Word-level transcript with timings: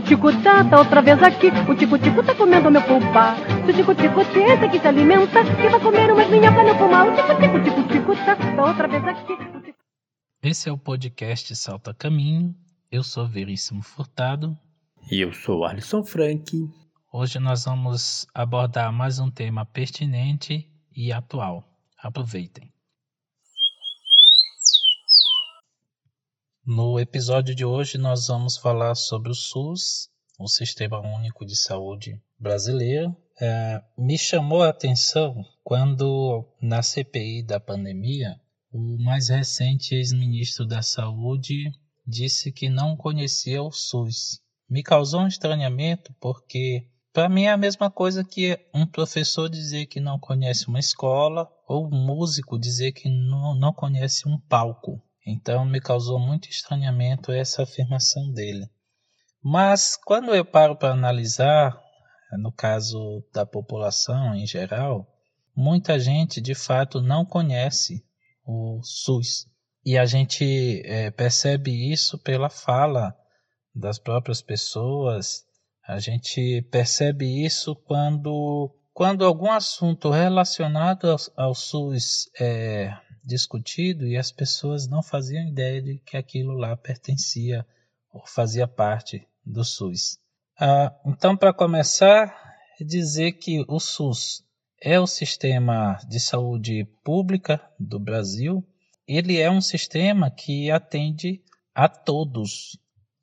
tico-tico 0.00 0.42
tá, 0.42 0.64
tá 0.64 0.78
outra 0.78 1.02
vez 1.02 1.22
aqui. 1.22 1.48
O 1.68 1.74
tico-tico 1.74 2.22
tá 2.22 2.34
comendo 2.34 2.70
meu 2.70 2.80
pulpa. 2.82 3.36
Se 3.66 3.72
o 3.72 3.74
tico-tico 3.74 4.24
tenta 4.32 4.68
que 4.68 4.78
se 4.78 4.88
alimenta, 4.88 5.44
que 5.44 5.68
vai 5.68 5.80
comer 5.80 6.10
umas 6.10 6.28
minhocas 6.30 6.66
no 6.66 6.78
pulmão. 6.78 7.12
O 7.12 7.16
tico-tico, 7.16 7.60
tico-tico 7.60 8.16
tá, 8.24 8.36
tá 8.36 8.64
outra 8.64 8.88
vez 8.88 9.04
aqui. 9.04 9.36
Esse 10.42 10.68
é 10.68 10.72
o 10.72 10.78
podcast 10.78 11.54
Salta 11.54 11.92
Caminho. 11.92 12.54
Eu 12.90 13.02
sou 13.02 13.26
Veríssimo 13.26 13.82
Furtado. 13.82 14.56
E 15.10 15.20
eu 15.20 15.32
sou 15.32 15.64
Alisson 15.64 16.02
Frank. 16.02 16.50
Hoje 17.12 17.38
nós 17.38 17.64
vamos 17.66 18.26
abordar 18.34 18.90
mais 18.92 19.18
um 19.18 19.30
tema 19.30 19.66
pertinente 19.66 20.66
e 20.96 21.12
atual. 21.12 21.62
Aproveitem. 22.02 22.71
No 26.64 27.00
episódio 27.00 27.56
de 27.56 27.64
hoje 27.64 27.98
nós 27.98 28.28
vamos 28.28 28.56
falar 28.56 28.94
sobre 28.94 29.32
o 29.32 29.34
SUS, 29.34 30.08
o 30.38 30.46
Sistema 30.46 31.00
Único 31.00 31.44
de 31.44 31.56
Saúde 31.56 32.22
Brasileiro. 32.38 33.16
É, 33.40 33.82
me 33.98 34.16
chamou 34.16 34.62
a 34.62 34.68
atenção 34.68 35.44
quando 35.64 36.46
na 36.60 36.80
CPI 36.80 37.42
da 37.42 37.58
pandemia 37.58 38.40
o 38.72 38.78
mais 39.02 39.28
recente 39.28 39.96
ex-ministro 39.96 40.64
da 40.64 40.82
Saúde 40.82 41.64
disse 42.06 42.52
que 42.52 42.68
não 42.68 42.96
conhecia 42.96 43.60
o 43.60 43.72
SUS. 43.72 44.40
Me 44.70 44.84
causou 44.84 45.22
um 45.22 45.26
estranhamento 45.26 46.14
porque 46.20 46.86
para 47.12 47.28
mim 47.28 47.42
é 47.42 47.50
a 47.50 47.56
mesma 47.56 47.90
coisa 47.90 48.22
que 48.22 48.56
um 48.72 48.86
professor 48.86 49.48
dizer 49.48 49.86
que 49.86 49.98
não 49.98 50.16
conhece 50.16 50.68
uma 50.68 50.78
escola 50.78 51.50
ou 51.66 51.88
um 51.88 52.06
músico 52.06 52.56
dizer 52.56 52.92
que 52.92 53.08
não, 53.08 53.52
não 53.56 53.72
conhece 53.72 54.28
um 54.28 54.38
palco. 54.38 55.02
Então 55.26 55.64
me 55.64 55.80
causou 55.80 56.18
muito 56.18 56.48
estranhamento 56.48 57.32
essa 57.32 57.62
afirmação 57.62 58.32
dele. 58.32 58.66
Mas 59.42 59.96
quando 59.96 60.34
eu 60.34 60.44
paro 60.44 60.76
para 60.76 60.92
analisar, 60.92 61.80
no 62.38 62.52
caso 62.52 63.24
da 63.32 63.44
população 63.44 64.34
em 64.34 64.46
geral, 64.46 65.06
muita 65.54 65.98
gente 65.98 66.40
de 66.40 66.54
fato 66.54 67.00
não 67.00 67.24
conhece 67.24 68.04
o 68.44 68.80
SUS. 68.82 69.46
E 69.84 69.98
a 69.98 70.04
gente 70.06 70.82
é, 70.84 71.10
percebe 71.10 71.92
isso 71.92 72.18
pela 72.18 72.48
fala 72.48 73.14
das 73.74 73.98
próprias 73.98 74.40
pessoas, 74.40 75.44
a 75.86 75.98
gente 75.98 76.62
percebe 76.70 77.44
isso 77.44 77.74
quando, 77.74 78.70
quando 78.92 79.24
algum 79.24 79.50
assunto 79.50 80.10
relacionado 80.10 81.10
ao, 81.10 81.16
ao 81.36 81.54
SUS 81.54 82.30
é, 82.40 82.96
discutido 83.22 84.06
e 84.06 84.16
as 84.16 84.32
pessoas 84.32 84.86
não 84.86 85.02
faziam 85.02 85.48
ideia 85.48 85.80
de 85.80 85.98
que 85.98 86.16
aquilo 86.16 86.54
lá 86.54 86.76
pertencia 86.76 87.66
ou 88.12 88.26
fazia 88.26 88.66
parte 88.66 89.26
do 89.44 89.64
SUS. 89.64 90.18
Ah, 90.58 90.94
então, 91.06 91.36
para 91.36 91.52
começar, 91.52 92.34
dizer 92.80 93.32
que 93.32 93.64
o 93.68 93.78
SUS 93.78 94.44
é 94.80 94.98
o 94.98 95.06
sistema 95.06 95.98
de 96.08 96.18
saúde 96.18 96.84
pública 97.04 97.60
do 97.78 97.98
Brasil. 97.98 98.66
Ele 99.06 99.38
é 99.38 99.50
um 99.50 99.60
sistema 99.60 100.30
que 100.30 100.70
atende 100.70 101.40
a 101.74 101.88
todos, 101.88 102.78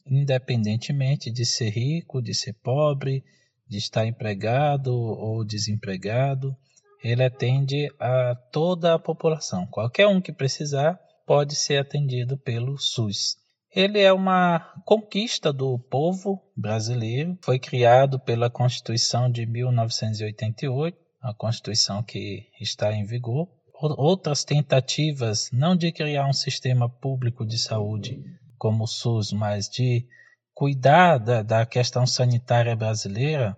independentemente 0.05 1.29
de 1.29 1.45
ser 1.45 1.69
rico, 1.69 2.21
de 2.21 2.33
ser 2.33 2.53
pobre, 2.53 3.23
de 3.67 3.77
estar 3.77 4.05
empregado 4.05 4.93
ou 4.93 5.43
desempregado 5.43 6.55
ele 7.03 7.23
atende 7.23 7.87
a 7.99 8.35
toda 8.51 8.93
a 8.93 8.99
população. 8.99 9.65
Qualquer 9.67 10.07
um 10.07 10.21
que 10.21 10.31
precisar 10.31 10.99
pode 11.25 11.55
ser 11.55 11.77
atendido 11.77 12.37
pelo 12.37 12.77
SUS. 12.77 13.37
Ele 13.73 13.99
é 13.99 14.11
uma 14.11 14.73
conquista 14.83 15.53
do 15.53 15.77
povo 15.77 16.41
brasileiro, 16.57 17.37
foi 17.43 17.59
criado 17.59 18.19
pela 18.19 18.49
Constituição 18.49 19.29
de 19.31 19.45
1988, 19.45 20.97
a 21.21 21.33
Constituição 21.33 22.01
que 22.01 22.47
está 22.59 22.91
em 22.91 23.05
vigor. 23.05 23.47
Outras 23.81 24.43
tentativas, 24.43 25.49
não 25.53 25.75
de 25.75 25.91
criar 25.91 26.27
um 26.27 26.33
sistema 26.33 26.89
público 26.89 27.45
de 27.45 27.57
saúde 27.57 28.21
como 28.57 28.83
o 28.83 28.87
SUS, 28.87 29.31
mas 29.31 29.69
de 29.69 30.05
cuidar 30.53 31.17
da, 31.17 31.43
da 31.43 31.65
questão 31.65 32.05
sanitária 32.05 32.75
brasileira, 32.75 33.55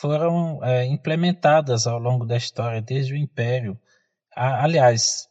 foram 0.00 0.62
é, 0.62 0.86
implementadas 0.86 1.86
ao 1.86 1.98
longo 1.98 2.24
da 2.24 2.36
história, 2.36 2.80
desde 2.80 3.14
o 3.14 3.16
Império. 3.16 3.78
aliás, 4.34 5.28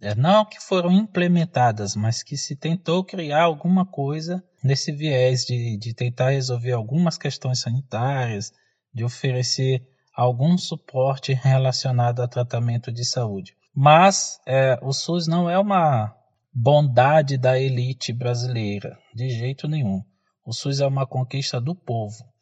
é, 0.00 0.14
não 0.14 0.44
que 0.44 0.58
foram 0.58 0.90
implementadas, 0.90 1.94
mas 1.94 2.22
que 2.22 2.36
se 2.36 2.56
tentou 2.56 3.04
criar 3.04 3.42
alguma 3.42 3.86
coisa 3.86 4.42
nesse 4.62 4.90
viés 4.90 5.44
de, 5.44 5.76
de 5.76 5.94
tentar 5.94 6.30
resolver 6.30 6.72
algumas 6.72 7.16
questões 7.16 7.60
sanitárias, 7.60 8.52
de 8.92 9.04
oferecer 9.04 9.86
algum 10.12 10.58
suporte 10.58 11.32
relacionado 11.32 12.20
a 12.20 12.28
tratamento 12.28 12.90
de 12.90 13.04
saúde. 13.04 13.54
Mas 13.72 14.40
é, 14.46 14.78
o 14.82 14.92
SUS 14.92 15.28
não 15.28 15.48
é 15.48 15.58
uma 15.58 16.12
bondade 16.52 17.36
da 17.36 17.58
elite 17.58 18.12
brasileira, 18.12 18.98
de 19.14 19.28
jeito 19.30 19.68
nenhum. 19.68 20.02
O 20.44 20.52
SUS 20.52 20.80
é 20.80 20.86
uma 20.86 21.06
conquista 21.06 21.60
do 21.60 21.74
povo. 21.74 22.33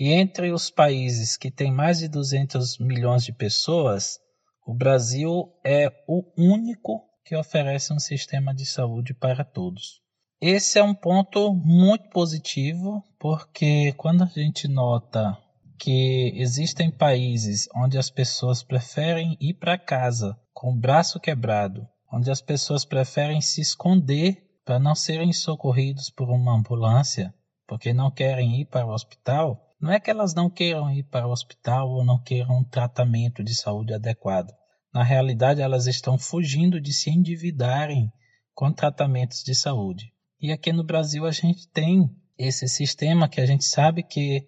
E 0.00 0.14
entre 0.14 0.50
os 0.50 0.70
países 0.70 1.36
que 1.36 1.50
têm 1.50 1.70
mais 1.70 1.98
de 1.98 2.08
200 2.08 2.78
milhões 2.78 3.22
de 3.22 3.34
pessoas, 3.34 4.18
o 4.66 4.72
Brasil 4.72 5.52
é 5.62 5.92
o 6.08 6.24
único 6.38 7.04
que 7.22 7.36
oferece 7.36 7.92
um 7.92 7.98
sistema 7.98 8.54
de 8.54 8.64
saúde 8.64 9.12
para 9.12 9.44
todos. 9.44 10.00
Esse 10.40 10.78
é 10.78 10.82
um 10.82 10.94
ponto 10.94 11.52
muito 11.52 12.08
positivo, 12.08 13.04
porque 13.18 13.92
quando 13.92 14.24
a 14.24 14.26
gente 14.26 14.66
nota 14.66 15.36
que 15.78 16.32
existem 16.34 16.90
países 16.90 17.68
onde 17.76 17.98
as 17.98 18.08
pessoas 18.08 18.62
preferem 18.62 19.36
ir 19.38 19.52
para 19.52 19.76
casa 19.76 20.34
com 20.54 20.72
o 20.72 20.80
braço 20.80 21.20
quebrado, 21.20 21.86
onde 22.10 22.30
as 22.30 22.40
pessoas 22.40 22.86
preferem 22.86 23.42
se 23.42 23.60
esconder 23.60 24.42
para 24.64 24.78
não 24.78 24.94
serem 24.94 25.30
socorridos 25.30 26.08
por 26.08 26.30
uma 26.30 26.56
ambulância, 26.56 27.34
porque 27.68 27.92
não 27.92 28.10
querem 28.10 28.62
ir 28.62 28.64
para 28.64 28.86
o 28.86 28.94
hospital, 28.94 29.66
não 29.80 29.90
é 29.90 29.98
que 29.98 30.10
elas 30.10 30.34
não 30.34 30.50
queiram 30.50 30.90
ir 30.90 31.04
para 31.04 31.26
o 31.26 31.30
hospital 31.30 31.88
ou 31.88 32.04
não 32.04 32.22
queiram 32.22 32.58
um 32.58 32.64
tratamento 32.64 33.42
de 33.42 33.54
saúde 33.54 33.94
adequado. 33.94 34.52
Na 34.92 35.02
realidade, 35.02 35.62
elas 35.62 35.86
estão 35.86 36.18
fugindo 36.18 36.80
de 36.80 36.92
se 36.92 37.10
endividarem 37.10 38.12
com 38.54 38.72
tratamentos 38.72 39.42
de 39.42 39.54
saúde. 39.54 40.12
E 40.40 40.52
aqui 40.52 40.72
no 40.72 40.84
Brasil 40.84 41.24
a 41.24 41.30
gente 41.30 41.68
tem 41.68 42.10
esse 42.36 42.68
sistema 42.68 43.28
que 43.28 43.40
a 43.40 43.46
gente 43.46 43.64
sabe 43.64 44.02
que 44.02 44.44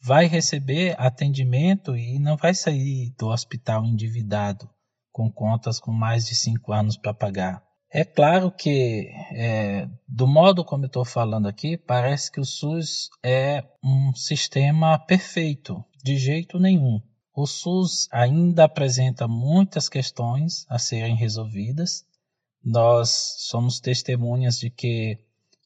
vai 0.00 0.26
receber 0.26 0.94
atendimento 0.98 1.96
e 1.96 2.18
não 2.18 2.36
vai 2.36 2.54
sair 2.54 3.14
do 3.18 3.28
hospital 3.28 3.86
endividado 3.86 4.68
com 5.10 5.30
contas 5.30 5.78
com 5.78 5.92
mais 5.92 6.26
de 6.26 6.34
cinco 6.34 6.72
anos 6.72 6.96
para 6.96 7.14
pagar. 7.14 7.62
É 7.96 8.04
claro 8.04 8.50
que, 8.50 9.08
é, 9.30 9.88
do 10.08 10.26
modo 10.26 10.64
como 10.64 10.82
eu 10.82 10.88
estou 10.88 11.04
falando 11.04 11.46
aqui, 11.46 11.76
parece 11.76 12.28
que 12.28 12.40
o 12.40 12.44
SUS 12.44 13.08
é 13.22 13.62
um 13.84 14.12
sistema 14.16 14.98
perfeito, 14.98 15.84
de 16.02 16.18
jeito 16.18 16.58
nenhum. 16.58 17.00
O 17.32 17.46
SUS 17.46 18.08
ainda 18.10 18.64
apresenta 18.64 19.28
muitas 19.28 19.88
questões 19.88 20.66
a 20.68 20.76
serem 20.76 21.14
resolvidas. 21.14 22.04
Nós 22.64 23.36
somos 23.38 23.78
testemunhas 23.78 24.58
de 24.58 24.70
que 24.70 25.16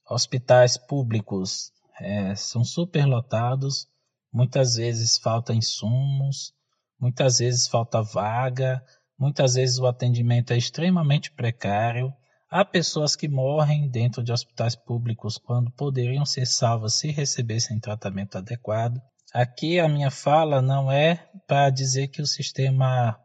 hospitais 0.06 0.77
públicos 0.77 1.72
é, 1.99 2.34
são 2.34 2.62
superlotados, 2.62 3.89
muitas 4.31 4.75
vezes 4.75 5.16
falta 5.16 5.55
insumos, 5.55 6.53
muitas 7.00 7.39
vezes 7.39 7.66
falta 7.66 8.03
vaga, 8.03 8.84
Muitas 9.18 9.54
vezes 9.54 9.78
o 9.78 9.86
atendimento 9.86 10.52
é 10.52 10.56
extremamente 10.56 11.32
precário. 11.32 12.14
Há 12.48 12.64
pessoas 12.64 13.16
que 13.16 13.26
morrem 13.26 13.88
dentro 13.88 14.22
de 14.22 14.30
hospitais 14.30 14.76
públicos 14.76 15.36
quando 15.36 15.72
poderiam 15.72 16.24
ser 16.24 16.46
salvas 16.46 16.94
se 16.94 17.10
recebessem 17.10 17.80
tratamento 17.80 18.38
adequado. 18.38 19.00
Aqui 19.34 19.80
a 19.80 19.88
minha 19.88 20.10
fala 20.10 20.62
não 20.62 20.91
é 20.91 21.28
para 21.48 21.68
dizer 21.68 22.09
que 22.09 22.22
o 22.22 22.26
sistema 22.26 23.18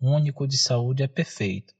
único 0.00 0.46
de 0.46 0.56
saúde 0.56 1.02
é 1.02 1.08
perfeito, 1.08 1.74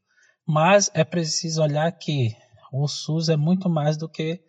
mas 0.45 0.91
é 0.93 1.05
preciso 1.05 1.63
olhar 1.63 1.91
que 1.93 2.37
o 2.73 2.87
SUS 2.89 3.29
é 3.29 3.37
muito 3.37 3.71
mais 3.71 3.97
do 3.97 4.09
que 4.09 4.41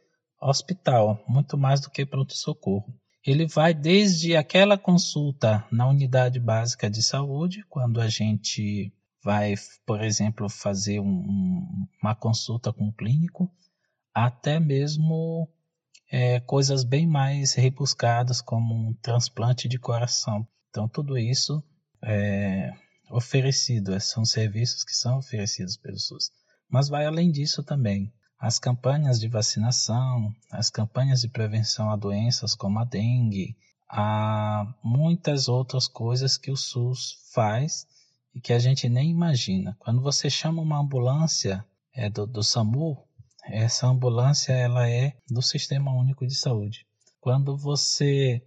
hospital, 0.42 1.24
muito 1.28 1.58
mais 1.58 1.80
do 1.80 1.92
que 1.92 2.06
pronto-socorro. 2.06 2.92
Ele 3.24 3.46
vai 3.46 3.72
desde 3.74 4.36
aquela 4.36 4.80
consulta 4.80 5.64
na 5.72 5.88
unidade 5.88 6.40
básica 6.40 6.90
de 6.90 7.04
saúde, 7.04 7.64
quando 7.70 8.02
a 8.02 8.08
gente 8.08 8.92
vai, 9.24 9.54
por 9.86 10.04
exemplo, 10.04 10.50
fazer 10.50 11.00
um, 11.00 11.88
uma 12.02 12.16
consulta 12.16 12.74
com 12.74 12.86
um 12.86 12.92
clínico, 12.92 13.52
até 14.14 14.60
mesmo 14.60 15.48
é, 16.12 16.40
coisas 16.42 16.84
bem 16.84 17.08
mais 17.08 17.54
rebuscadas, 17.54 18.42
como 18.42 18.74
um 18.74 18.94
transplante 18.96 19.68
de 19.68 19.78
coração. 19.78 20.46
Então, 20.70 20.88
tudo 20.88 21.18
isso 21.18 21.64
é 22.04 22.74
oferecido, 23.10 23.94
é, 23.94 24.00
são 24.00 24.26
serviços 24.26 24.84
que 24.84 24.94
são 24.94 25.18
oferecidos 25.18 25.78
pelo 25.78 26.00
SUS. 26.00 26.32
Mas 26.70 26.90
vai 26.90 27.06
além 27.06 27.32
disso 27.32 27.64
também. 27.64 28.12
as 28.40 28.58
campanhas 28.58 29.20
de 29.20 29.28
vacinação, 29.28 30.34
as 30.50 30.70
campanhas 30.70 31.22
de 31.22 31.28
prevenção 31.28 31.92
a 31.92 31.96
doenças 31.96 32.56
como 32.56 32.80
a 32.80 32.84
dengue, 32.84 33.56
há 33.88 34.66
muitas 34.84 35.48
outras 35.48 35.88
coisas 35.88 36.38
que 36.38 36.50
o 36.50 36.58
SUS 36.58 37.20
faz 37.34 37.86
e 38.34 38.40
que 38.40 38.54
a 38.54 38.60
gente 38.60 38.88
nem 38.88 39.10
imagina. 39.10 39.76
Quando 39.80 40.02
você 40.02 40.30
chama 40.30 40.62
uma 40.62 40.80
ambulância 40.80 41.66
é 41.94 42.10
do, 42.10 42.26
do 42.26 42.44
SAMU, 42.44 42.98
essa 43.46 43.88
ambulância 43.88 44.54
ela 44.54 44.90
é 44.90 45.18
do 45.30 45.42
Sistema 45.42 45.92
Único 45.94 46.26
de 46.26 46.36
Saúde. 46.36 46.86
Quando 47.20 47.58
você 47.58 48.42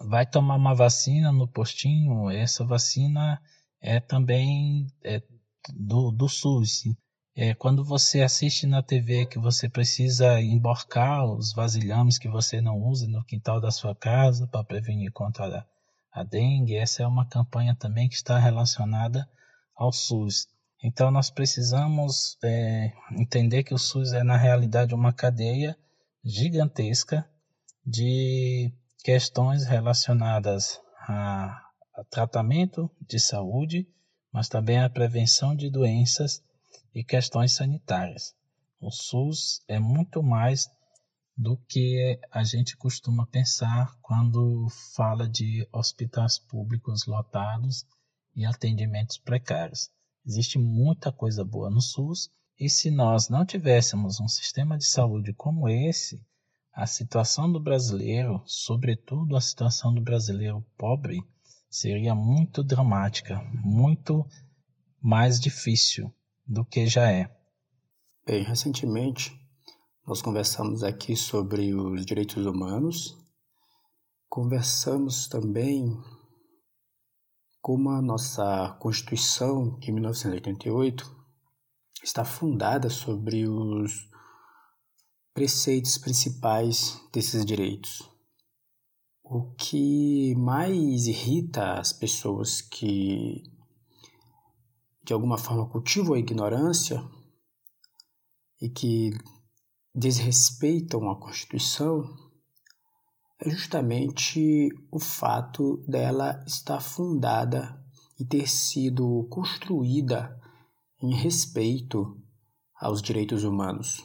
vai 0.00 0.26
tomar 0.26 0.56
uma 0.56 0.74
vacina 0.74 1.32
no 1.32 1.48
postinho, 1.48 2.30
essa 2.30 2.64
vacina 2.64 3.40
é 3.80 4.00
também 4.00 4.86
é 5.04 5.22
do, 5.74 6.10
do 6.10 6.28
SUS. 6.28 6.84
É, 7.34 7.54
quando 7.54 7.84
você 7.84 8.22
assiste 8.22 8.66
na 8.66 8.82
TV 8.82 9.26
que 9.26 9.38
você 9.38 9.68
precisa 9.68 10.40
emborcar 10.40 11.24
os 11.24 11.52
vasilhames 11.52 12.18
que 12.18 12.28
você 12.28 12.60
não 12.60 12.78
usa 12.78 13.06
no 13.06 13.22
quintal 13.24 13.60
da 13.60 13.70
sua 13.70 13.94
casa 13.94 14.46
para 14.46 14.64
prevenir 14.64 15.12
contra 15.12 15.68
a, 16.16 16.22
dengue, 16.22 16.76
essa 16.76 17.02
é 17.02 17.06
uma 17.06 17.26
campanha 17.26 17.76
também 17.76 18.08
que 18.08 18.14
está 18.14 18.38
relacionada 18.38 19.28
ao 19.76 19.92
SUS. 19.92 20.48
Então 20.82 21.10
nós 21.10 21.28
precisamos 21.28 22.38
é, 22.42 22.90
entender 23.12 23.62
que 23.62 23.74
o 23.74 23.78
SUS 23.78 24.14
é 24.14 24.22
na 24.22 24.36
realidade 24.36 24.94
uma 24.94 25.12
cadeia 25.12 25.76
gigantesca 26.24 27.28
de 27.84 28.72
questões 29.04 29.66
relacionadas 29.66 30.80
a, 31.06 31.62
a 31.94 32.04
tratamento 32.08 32.90
de 33.06 33.20
saúde, 33.20 33.86
mas 34.32 34.48
também 34.48 34.80
a 34.80 34.88
prevenção 34.88 35.54
de 35.54 35.68
doenças 35.68 36.42
e 36.94 37.04
questões 37.04 37.52
sanitárias. 37.52 38.34
O 38.80 38.90
SUS 38.90 39.60
é 39.68 39.78
muito 39.78 40.22
mais 40.22 40.66
do 41.36 41.58
que 41.68 42.18
a 42.30 42.42
gente 42.42 42.76
costuma 42.76 43.26
pensar 43.26 43.94
quando 44.00 44.68
fala 44.94 45.28
de 45.28 45.68
hospitais 45.70 46.38
públicos 46.38 47.04
lotados 47.06 47.84
e 48.34 48.46
atendimentos 48.46 49.18
precários. 49.18 49.90
Existe 50.24 50.58
muita 50.58 51.12
coisa 51.12 51.44
boa 51.44 51.68
no 51.68 51.80
SUS 51.80 52.30
e 52.58 52.70
se 52.70 52.90
nós 52.90 53.28
não 53.28 53.44
tivéssemos 53.44 54.18
um 54.18 54.28
sistema 54.28 54.78
de 54.78 54.86
saúde 54.86 55.34
como 55.34 55.68
esse, 55.68 56.24
a 56.72 56.86
situação 56.86 57.52
do 57.52 57.60
brasileiro, 57.60 58.42
sobretudo 58.46 59.36
a 59.36 59.40
situação 59.40 59.94
do 59.94 60.00
brasileiro 60.00 60.64
pobre, 60.76 61.22
seria 61.68 62.14
muito 62.14 62.62
dramática, 62.64 63.42
muito 63.62 64.26
mais 65.02 65.38
difícil 65.38 66.12
do 66.46 66.64
que 66.64 66.86
já 66.86 67.10
é. 67.10 67.30
Bem, 68.26 68.42
recentemente 68.42 69.38
nós 70.06 70.22
conversamos 70.22 70.84
aqui 70.84 71.16
sobre 71.16 71.74
os 71.74 72.06
direitos 72.06 72.46
humanos, 72.46 73.18
conversamos 74.28 75.26
também 75.26 76.00
como 77.60 77.90
a 77.90 78.00
nossa 78.00 78.76
Constituição 78.78 79.76
de 79.80 79.90
1988 79.90 81.12
está 82.04 82.24
fundada 82.24 82.88
sobre 82.88 83.48
os 83.48 84.08
preceitos 85.34 85.98
principais 85.98 87.00
desses 87.12 87.44
direitos. 87.44 88.08
O 89.24 89.54
que 89.54 90.36
mais 90.36 91.08
irrita 91.08 91.80
as 91.80 91.92
pessoas 91.92 92.60
que 92.60 93.42
de 95.02 95.12
alguma 95.12 95.36
forma 95.36 95.68
cultivam 95.68 96.14
a 96.14 96.18
ignorância 96.20 97.04
e 98.60 98.68
que 98.68 99.10
desrespeitam 99.96 101.08
a 101.10 101.18
Constituição 101.18 102.04
é 103.40 103.48
justamente 103.48 104.68
o 104.92 105.00
fato 105.00 105.82
dela 105.88 106.44
estar 106.46 106.80
fundada 106.80 107.82
e 108.20 108.24
ter 108.24 108.46
sido 108.46 109.26
construída 109.30 110.38
em 111.02 111.14
respeito 111.14 112.20
aos 112.78 113.00
direitos 113.00 113.42
humanos. 113.42 114.04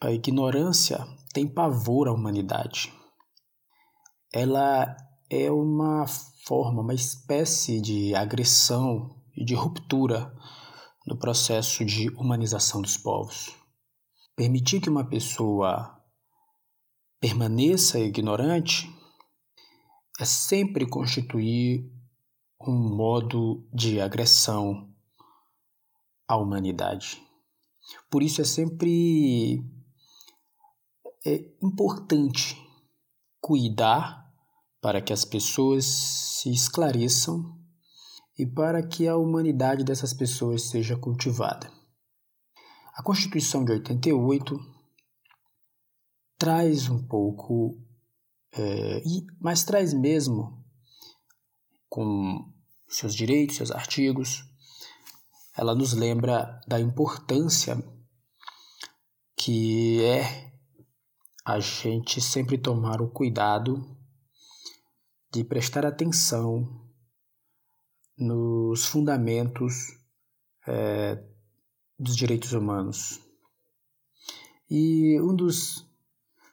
A 0.00 0.12
ignorância 0.12 1.04
tem 1.32 1.46
pavor 1.46 2.06
à 2.06 2.12
humanidade. 2.12 2.92
Ela 4.32 4.96
é 5.28 5.50
uma 5.50 6.06
forma, 6.46 6.82
uma 6.82 6.94
espécie 6.94 7.80
de 7.80 8.14
agressão 8.14 9.20
e 9.36 9.44
de 9.44 9.54
ruptura 9.54 10.32
no 11.04 11.18
processo 11.18 11.84
de 11.84 12.08
humanização 12.10 12.80
dos 12.80 12.96
povos. 12.96 13.59
Permitir 14.40 14.80
que 14.80 14.88
uma 14.88 15.04
pessoa 15.04 16.02
permaneça 17.20 18.00
ignorante 18.00 18.88
é 20.18 20.24
sempre 20.24 20.88
constituir 20.88 21.92
um 22.58 22.72
modo 22.72 23.68
de 23.70 24.00
agressão 24.00 24.90
à 26.26 26.38
humanidade. 26.38 27.22
Por 28.10 28.22
isso 28.22 28.40
é 28.40 28.44
sempre 28.46 29.62
é 31.26 31.44
importante 31.62 32.56
cuidar 33.42 34.26
para 34.80 35.02
que 35.02 35.12
as 35.12 35.26
pessoas 35.26 35.84
se 35.84 36.50
esclareçam 36.50 37.58
e 38.38 38.46
para 38.46 38.82
que 38.82 39.06
a 39.06 39.18
humanidade 39.18 39.84
dessas 39.84 40.14
pessoas 40.14 40.70
seja 40.70 40.96
cultivada. 40.96 41.79
A 42.94 43.02
Constituição 43.02 43.64
de 43.64 43.72
88 43.72 44.58
traz 46.38 46.88
um 46.88 47.06
pouco, 47.06 47.78
é, 48.52 49.02
mas 49.40 49.64
traz 49.64 49.92
mesmo 49.92 50.64
com 51.88 52.50
seus 52.88 53.14
direitos, 53.14 53.56
seus 53.56 53.70
artigos, 53.70 54.44
ela 55.56 55.74
nos 55.74 55.92
lembra 55.92 56.60
da 56.66 56.80
importância 56.80 57.76
que 59.36 60.04
é 60.04 60.50
a 61.44 61.58
gente 61.60 62.20
sempre 62.20 62.58
tomar 62.58 63.00
o 63.00 63.10
cuidado 63.10 63.96
de 65.32 65.44
prestar 65.44 65.86
atenção 65.86 66.88
nos 68.16 68.86
fundamentos 68.86 69.74
é, 70.66 71.16
dos 72.00 72.16
direitos 72.16 72.52
humanos. 72.52 73.20
E 74.70 75.20
um 75.20 75.36
dos 75.36 75.86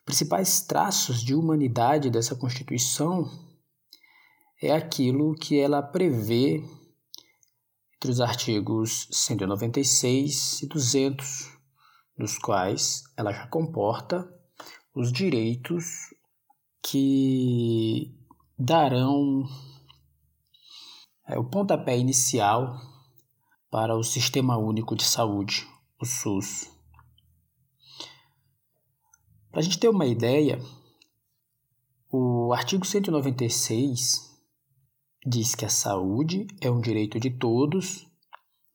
principais 0.04 0.62
traços 0.62 1.24
de 1.24 1.34
humanidade 1.34 2.10
dessa 2.10 2.36
Constituição 2.36 3.32
é 4.62 4.74
aquilo 4.74 5.36
que 5.36 5.58
ela 5.58 5.82
prevê 5.82 6.64
entre 7.96 8.12
os 8.12 8.20
artigos 8.20 9.08
196 9.12 10.64
e 10.64 10.68
200, 10.68 11.50
dos 12.18 12.38
quais 12.38 13.04
ela 13.16 13.32
já 13.32 13.48
comporta 13.48 14.28
os 14.94 15.14
direitos 15.14 16.14
que 16.82 18.14
darão 18.58 19.48
é 21.28 21.38
o 21.38 21.44
pontapé 21.44 21.98
inicial 21.98 22.97
para 23.70 23.98
o 23.98 24.04
Sistema 24.04 24.58
Único 24.58 24.96
de 24.96 25.04
Saúde, 25.04 25.68
o 26.00 26.06
SUS. 26.06 26.70
Para 29.52 29.60
a 29.60 29.64
gente 29.64 29.80
ter 29.80 29.90
uma 29.90 30.06
ideia, 30.06 30.62
o 32.10 32.54
artigo 32.54 32.86
196 32.86 34.28
diz 35.26 35.56
que 35.56 35.66
a 35.66 35.70
saúde 35.70 36.48
é 36.62 36.72
um 36.72 36.80
direito 36.80 37.20
de 37.20 37.30
todos 37.30 38.08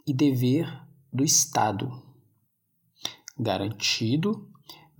e 0.07 0.13
dever 0.13 0.69
do 1.13 1.25
Estado, 1.25 1.91
garantido 3.39 4.51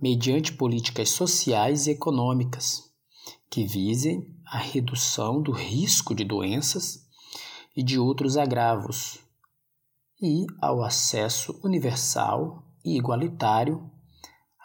mediante 0.01 0.53
políticas 0.53 1.09
sociais 1.09 1.85
e 1.85 1.91
econômicas 1.91 2.91
que 3.49 3.63
visem 3.63 4.35
a 4.45 4.57
redução 4.57 5.41
do 5.41 5.51
risco 5.51 6.15
de 6.15 6.23
doenças 6.23 7.07
e 7.75 7.83
de 7.83 7.99
outros 7.99 8.35
agravos, 8.35 9.22
e 10.23 10.47
ao 10.61 10.81
acesso 10.81 11.59
universal 11.61 12.63
e 12.85 12.97
igualitário 12.97 13.91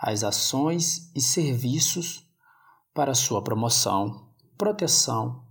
às 0.01 0.23
ações 0.23 1.11
e 1.17 1.21
serviços 1.21 2.25
para 2.95 3.13
sua 3.13 3.43
promoção, 3.43 4.29
proteção 4.57 5.45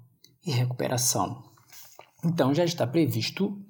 e 0.45 0.51
recuperação. 0.51 1.43
Então, 2.23 2.53
já 2.53 2.63
está 2.63 2.87
previsto, 2.87 3.61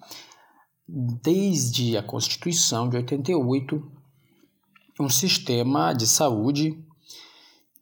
desde 0.88 1.98
a 1.98 2.03
Constituição 2.03 2.88
de 2.88 2.98
88, 2.98 3.91
um 5.00 5.10
sistema 5.10 5.91
de 5.91 6.06
saúde 6.06 6.86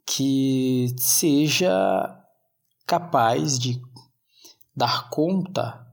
que 0.05 0.95
seja 0.97 2.23
capaz 2.87 3.59
de 3.59 3.81
dar 4.75 5.09
conta 5.09 5.84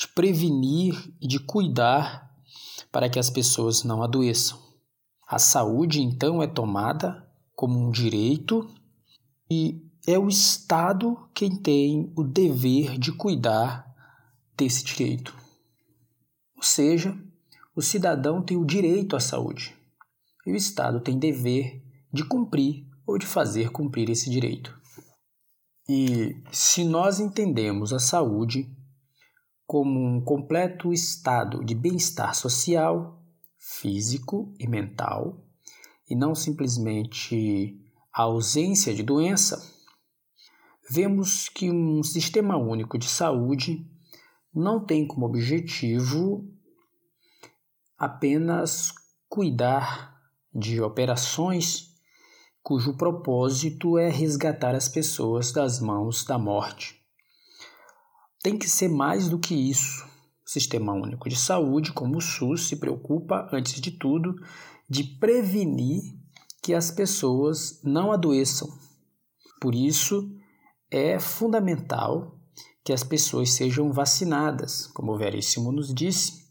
de 0.00 0.08
prevenir 0.08 1.14
e 1.20 1.28
de 1.28 1.38
cuidar 1.38 2.34
para 2.90 3.10
que 3.10 3.18
as 3.18 3.28
pessoas 3.28 3.84
não 3.84 4.02
adoeçam. 4.02 4.58
A 5.28 5.38
saúde, 5.38 6.00
então, 6.00 6.42
é 6.42 6.46
tomada 6.46 7.28
como 7.54 7.78
um 7.78 7.90
direito 7.90 8.66
e 9.50 9.84
é 10.06 10.18
o 10.18 10.26
Estado 10.26 11.28
quem 11.34 11.54
tem 11.54 12.10
o 12.16 12.24
dever 12.24 12.98
de 12.98 13.12
cuidar 13.12 13.94
desse 14.56 14.82
direito. 14.82 15.36
Ou 16.56 16.62
seja, 16.62 17.14
o 17.76 17.82
cidadão 17.82 18.42
tem 18.42 18.56
o 18.56 18.64
direito 18.64 19.14
à 19.14 19.20
saúde 19.20 19.76
e 20.46 20.52
o 20.52 20.56
Estado 20.56 21.00
tem 21.00 21.18
dever 21.18 21.84
de 22.10 22.24
cumprir 22.24 22.86
ou 23.06 23.18
de 23.18 23.26
fazer 23.26 23.70
cumprir 23.70 24.08
esse 24.08 24.30
direito. 24.30 24.74
E 25.86 26.42
se 26.50 26.84
nós 26.84 27.20
entendemos 27.20 27.92
a 27.92 27.98
saúde 27.98 28.74
como 29.70 30.04
um 30.04 30.20
completo 30.20 30.92
estado 30.92 31.64
de 31.64 31.76
bem-estar 31.76 32.34
social, 32.34 33.22
físico 33.56 34.52
e 34.58 34.66
mental, 34.66 35.46
e 36.08 36.16
não 36.16 36.34
simplesmente 36.34 37.80
a 38.12 38.22
ausência 38.22 38.92
de 38.92 39.04
doença, 39.04 39.64
vemos 40.90 41.48
que 41.48 41.70
um 41.70 42.02
sistema 42.02 42.56
único 42.56 42.98
de 42.98 43.06
saúde 43.06 43.88
não 44.52 44.84
tem 44.84 45.06
como 45.06 45.26
objetivo 45.26 46.44
apenas 47.96 48.92
cuidar 49.28 50.20
de 50.52 50.80
operações 50.80 51.94
cujo 52.60 52.96
propósito 52.96 53.96
é 53.96 54.10
resgatar 54.10 54.74
as 54.74 54.88
pessoas 54.88 55.52
das 55.52 55.78
mãos 55.78 56.24
da 56.24 56.36
morte. 56.36 56.99
Tem 58.42 58.56
que 58.56 58.68
ser 58.68 58.88
mais 58.88 59.28
do 59.28 59.38
que 59.38 59.54
isso. 59.54 60.02
O 60.46 60.50
Sistema 60.50 60.94
Único 60.94 61.28
de 61.28 61.36
Saúde, 61.36 61.92
como 61.92 62.16
o 62.16 62.20
SUS, 62.22 62.68
se 62.68 62.76
preocupa, 62.76 63.48
antes 63.52 63.80
de 63.80 63.90
tudo, 63.90 64.34
de 64.88 65.04
prevenir 65.04 66.00
que 66.62 66.72
as 66.72 66.90
pessoas 66.90 67.80
não 67.84 68.10
adoeçam. 68.10 68.68
Por 69.60 69.74
isso, 69.74 70.34
é 70.90 71.20
fundamental 71.20 72.40
que 72.82 72.94
as 72.94 73.04
pessoas 73.04 73.52
sejam 73.52 73.92
vacinadas, 73.92 74.86
como 74.86 75.12
o 75.12 75.18
Veríssimo 75.18 75.70
nos 75.70 75.92
disse. 75.92 76.48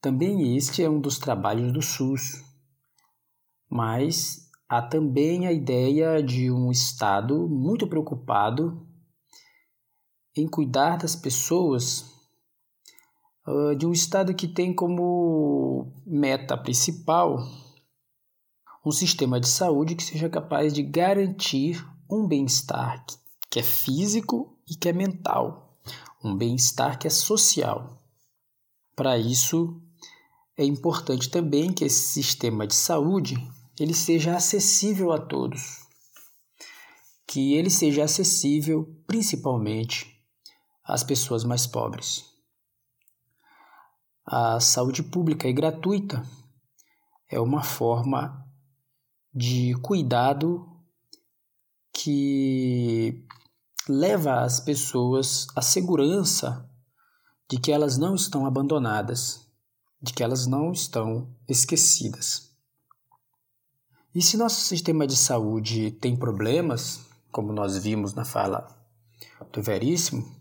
Também 0.00 0.56
este 0.56 0.82
é 0.82 0.90
um 0.90 1.00
dos 1.00 1.18
trabalhos 1.18 1.72
do 1.72 1.80
SUS, 1.80 2.44
mas 3.70 4.50
há 4.68 4.82
também 4.82 5.46
a 5.46 5.52
ideia 5.52 6.20
de 6.20 6.50
um 6.50 6.72
Estado 6.72 7.48
muito 7.48 7.86
preocupado 7.86 8.87
em 10.40 10.48
cuidar 10.48 10.96
das 10.96 11.16
pessoas, 11.16 12.04
ah, 13.46 13.74
de 13.74 13.86
um 13.86 13.92
Estado 13.92 14.34
que 14.34 14.46
tem 14.46 14.74
como 14.74 15.92
meta 16.06 16.56
principal 16.56 17.38
um 18.84 18.90
sistema 18.90 19.38
de 19.38 19.48
saúde 19.48 19.94
que 19.94 20.02
seja 20.02 20.28
capaz 20.28 20.72
de 20.72 20.82
garantir 20.82 21.84
um 22.10 22.26
bem-estar 22.26 23.04
que 23.50 23.58
é 23.58 23.62
físico 23.62 24.56
e 24.68 24.74
que 24.74 24.88
é 24.88 24.92
mental, 24.92 25.78
um 26.22 26.36
bem-estar 26.36 26.98
que 26.98 27.06
é 27.06 27.10
social. 27.10 28.02
Para 28.94 29.16
isso, 29.16 29.80
é 30.56 30.64
importante 30.64 31.30
também 31.30 31.72
que 31.72 31.84
esse 31.84 32.08
sistema 32.08 32.66
de 32.66 32.74
saúde 32.74 33.36
ele 33.78 33.94
seja 33.94 34.36
acessível 34.36 35.12
a 35.12 35.18
todos, 35.18 35.86
que 37.26 37.54
ele 37.54 37.70
seja 37.70 38.04
acessível 38.04 38.86
principalmente 39.06 40.17
às 40.88 41.04
pessoas 41.04 41.44
mais 41.44 41.66
pobres. 41.66 42.24
A 44.24 44.58
saúde 44.58 45.02
pública 45.02 45.46
e 45.46 45.52
gratuita 45.52 46.22
é 47.30 47.38
uma 47.38 47.62
forma 47.62 48.46
de 49.32 49.74
cuidado 49.82 50.66
que 51.92 53.26
leva 53.86 54.40
as 54.40 54.60
pessoas 54.60 55.46
a 55.54 55.60
segurança 55.60 56.68
de 57.50 57.58
que 57.58 57.70
elas 57.70 57.98
não 57.98 58.14
estão 58.14 58.46
abandonadas, 58.46 59.46
de 60.00 60.12
que 60.12 60.22
elas 60.22 60.46
não 60.46 60.72
estão 60.72 61.34
esquecidas. 61.46 62.50
E 64.14 64.22
se 64.22 64.36
nosso 64.36 64.60
sistema 64.62 65.06
de 65.06 65.16
saúde 65.16 65.90
tem 65.90 66.16
problemas, 66.16 67.00
como 67.30 67.52
nós 67.52 67.76
vimos 67.78 68.14
na 68.14 68.24
fala 68.24 68.66
do 69.52 69.62
Veríssimo, 69.62 70.37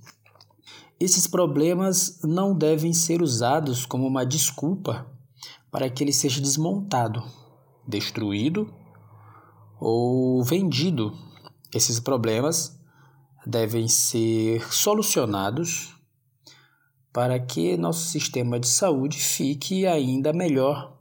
esses 0.99 1.27
problemas 1.27 2.19
não 2.23 2.55
devem 2.55 2.93
ser 2.93 3.21
usados 3.21 3.85
como 3.85 4.07
uma 4.07 4.25
desculpa 4.25 5.05
para 5.71 5.89
que 5.89 6.03
ele 6.03 6.13
seja 6.13 6.41
desmontado, 6.41 7.23
destruído 7.87 8.73
ou 9.79 10.43
vendido. 10.43 11.13
Esses 11.73 11.99
problemas 11.99 12.79
devem 13.45 13.87
ser 13.87 14.73
solucionados 14.73 15.95
para 17.13 17.39
que 17.39 17.77
nosso 17.77 18.07
sistema 18.07 18.59
de 18.59 18.67
saúde 18.67 19.17
fique 19.17 19.85
ainda 19.85 20.33
melhor 20.33 20.97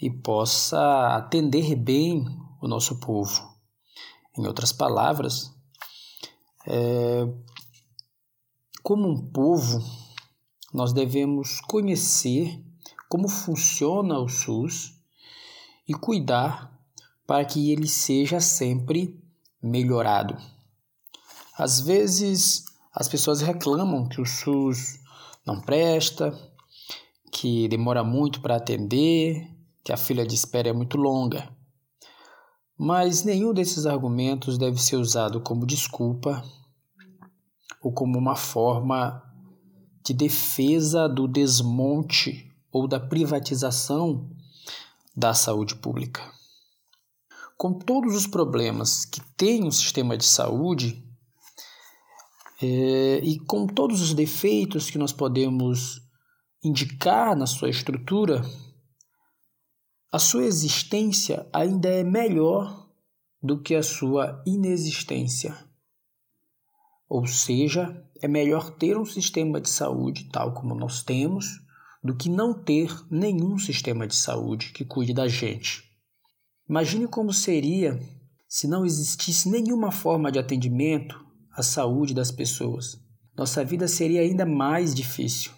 e 0.00 0.10
possa 0.10 1.16
atender 1.16 1.74
bem 1.74 2.24
o 2.60 2.68
nosso 2.68 2.98
povo. 3.00 3.48
Em 4.36 4.46
outras 4.46 4.72
palavras, 4.72 5.50
é, 6.66 7.26
como 8.82 9.08
um 9.08 9.30
povo, 9.30 9.82
nós 10.72 10.92
devemos 10.92 11.60
conhecer 11.60 12.62
como 13.08 13.28
funciona 13.28 14.18
o 14.18 14.28
SUS 14.28 14.94
e 15.86 15.92
cuidar 15.92 16.72
para 17.26 17.44
que 17.44 17.70
ele 17.72 17.88
seja 17.88 18.40
sempre 18.40 19.20
melhorado. 19.62 20.36
Às 21.56 21.80
vezes 21.80 22.64
as 22.94 23.08
pessoas 23.08 23.40
reclamam 23.40 24.08
que 24.08 24.20
o 24.20 24.26
SUS 24.26 24.98
não 25.46 25.60
presta, 25.60 26.32
que 27.32 27.68
demora 27.68 28.02
muito 28.02 28.40
para 28.40 28.56
atender, 28.56 29.48
que 29.84 29.92
a 29.92 29.96
fila 29.96 30.26
de 30.26 30.34
espera 30.34 30.68
é 30.68 30.72
muito 30.72 30.96
longa. 30.96 31.48
Mas 32.76 33.24
nenhum 33.24 33.52
desses 33.52 33.86
argumentos 33.86 34.56
deve 34.56 34.80
ser 34.80 34.96
usado 34.96 35.40
como 35.40 35.66
desculpa 35.66 36.42
ou 37.80 37.92
como 37.92 38.18
uma 38.18 38.36
forma 38.36 39.22
de 40.04 40.12
defesa 40.12 41.08
do 41.08 41.26
desmonte 41.26 42.50
ou 42.70 42.86
da 42.86 43.00
privatização 43.00 44.30
da 45.16 45.34
saúde 45.34 45.74
pública. 45.74 46.22
Com 47.56 47.72
todos 47.72 48.14
os 48.14 48.26
problemas 48.26 49.04
que 49.04 49.20
tem 49.36 49.66
o 49.66 49.72
sistema 49.72 50.16
de 50.16 50.24
saúde 50.24 51.04
é, 52.62 53.20
e 53.22 53.38
com 53.40 53.66
todos 53.66 54.00
os 54.00 54.14
defeitos 54.14 54.90
que 54.90 54.98
nós 54.98 55.12
podemos 55.12 56.00
indicar 56.62 57.36
na 57.36 57.46
sua 57.46 57.70
estrutura, 57.70 58.42
a 60.12 60.18
sua 60.18 60.44
existência 60.44 61.48
ainda 61.52 61.88
é 61.88 62.02
melhor 62.02 62.88
do 63.42 63.60
que 63.60 63.74
a 63.74 63.82
sua 63.82 64.42
inexistência. 64.46 65.69
Ou 67.10 67.26
seja, 67.26 68.00
é 68.22 68.28
melhor 68.28 68.70
ter 68.70 68.96
um 68.96 69.04
sistema 69.04 69.60
de 69.60 69.68
saúde 69.68 70.28
tal 70.30 70.54
como 70.54 70.76
nós 70.76 71.02
temos 71.02 71.60
do 72.04 72.14
que 72.14 72.28
não 72.28 72.54
ter 72.54 72.88
nenhum 73.10 73.58
sistema 73.58 74.06
de 74.06 74.14
saúde 74.14 74.70
que 74.70 74.84
cuide 74.84 75.12
da 75.12 75.26
gente. 75.26 75.82
Imagine 76.68 77.08
como 77.08 77.32
seria 77.32 78.00
se 78.48 78.68
não 78.68 78.86
existisse 78.86 79.48
nenhuma 79.48 79.90
forma 79.90 80.30
de 80.30 80.38
atendimento 80.38 81.20
à 81.50 81.64
saúde 81.64 82.14
das 82.14 82.30
pessoas. 82.30 82.96
Nossa 83.36 83.64
vida 83.64 83.88
seria 83.88 84.20
ainda 84.20 84.46
mais 84.46 84.94
difícil, 84.94 85.50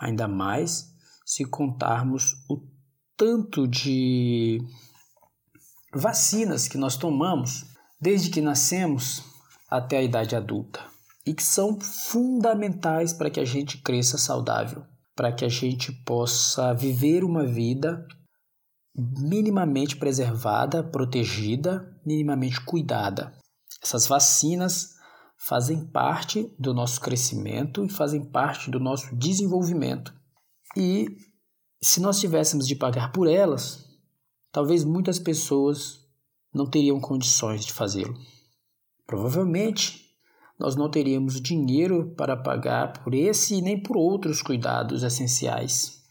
ainda 0.00 0.28
mais 0.28 0.92
se 1.26 1.44
contarmos 1.44 2.34
o 2.48 2.62
tanto 3.16 3.66
de 3.66 4.62
vacinas 5.92 6.68
que 6.68 6.78
nós 6.78 6.96
tomamos 6.96 7.66
desde 8.00 8.30
que 8.30 8.40
nascemos 8.40 9.24
até 9.68 9.98
a 9.98 10.02
idade 10.02 10.34
adulta 10.34 10.80
e 11.26 11.34
que 11.34 11.42
são 11.42 11.78
fundamentais 11.78 13.12
para 13.12 13.30
que 13.30 13.38
a 13.38 13.44
gente 13.44 13.82
cresça 13.82 14.16
saudável, 14.16 14.82
para 15.14 15.30
que 15.30 15.44
a 15.44 15.48
gente 15.48 15.92
possa 16.04 16.72
viver 16.72 17.22
uma 17.22 17.44
vida 17.44 18.06
minimamente 18.96 19.96
preservada, 19.96 20.82
protegida, 20.82 21.94
minimamente 22.04 22.64
cuidada. 22.64 23.36
Essas 23.82 24.06
vacinas 24.06 24.94
fazem 25.38 25.86
parte 25.86 26.50
do 26.58 26.72
nosso 26.72 27.00
crescimento 27.00 27.84
e 27.84 27.90
fazem 27.90 28.24
parte 28.24 28.70
do 28.70 28.80
nosso 28.80 29.14
desenvolvimento. 29.14 30.12
E 30.76 31.06
se 31.80 32.00
nós 32.00 32.18
tivéssemos 32.18 32.66
de 32.66 32.74
pagar 32.74 33.12
por 33.12 33.28
elas, 33.28 33.84
talvez 34.50 34.82
muitas 34.82 35.18
pessoas 35.18 36.00
não 36.52 36.68
teriam 36.68 36.98
condições 37.00 37.64
de 37.64 37.72
fazê-lo. 37.72 38.16
Provavelmente 39.08 40.14
nós 40.58 40.76
não 40.76 40.90
teríamos 40.90 41.40
dinheiro 41.40 42.14
para 42.14 42.36
pagar 42.36 43.02
por 43.02 43.14
esse 43.14 43.54
e 43.54 43.62
nem 43.62 43.82
por 43.82 43.96
outros 43.96 44.42
cuidados 44.42 45.02
essenciais. 45.02 46.02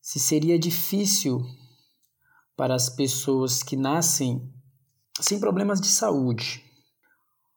Se 0.00 0.20
seria 0.20 0.56
difícil 0.56 1.44
para 2.56 2.76
as 2.76 2.88
pessoas 2.88 3.64
que 3.64 3.74
nascem 3.74 4.48
sem 5.20 5.40
problemas 5.40 5.80
de 5.80 5.88
saúde 5.88 6.64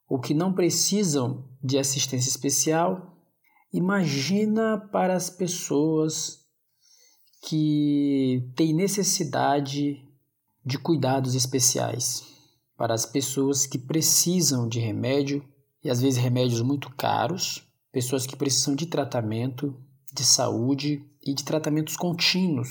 ou 0.10 0.20
que 0.20 0.34
não 0.34 0.52
precisam 0.52 1.48
de 1.64 1.78
assistência 1.78 2.30
especial, 2.30 3.16
imagina 3.72 4.90
para 4.92 5.16
as 5.16 5.30
pessoas 5.30 6.40
que 7.44 8.52
têm 8.56 8.74
necessidade 8.74 10.04
de 10.66 10.80
cuidados 10.80 11.36
especiais, 11.36 12.31
para 12.82 12.96
as 12.96 13.06
pessoas 13.06 13.68
que 13.68 13.78
precisam 13.78 14.68
de 14.68 14.80
remédio 14.80 15.48
e 15.84 15.90
às 15.92 16.02
vezes 16.02 16.18
remédios 16.18 16.64
muito 16.64 16.90
caros, 16.96 17.62
pessoas 17.92 18.26
que 18.26 18.36
precisam 18.36 18.74
de 18.74 18.88
tratamento, 18.88 19.80
de 20.12 20.24
saúde 20.24 21.06
e 21.22 21.36
de 21.36 21.44
tratamentos 21.44 21.96
contínuos, 21.96 22.70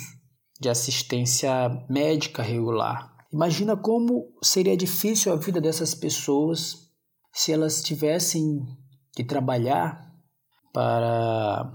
de 0.61 0.69
assistência 0.69 1.87
médica 1.88 2.43
regular. 2.43 3.25
Imagina 3.33 3.76
como 3.76 4.37
seria 4.43 4.76
difícil 4.76 5.33
a 5.33 5.37
vida 5.37 5.61
dessas 5.61 5.95
pessoas 5.95 6.90
se 7.33 7.52
elas 7.52 7.81
tivessem 7.81 8.67
que 9.14 9.23
trabalhar 9.23 10.12
para 10.73 11.73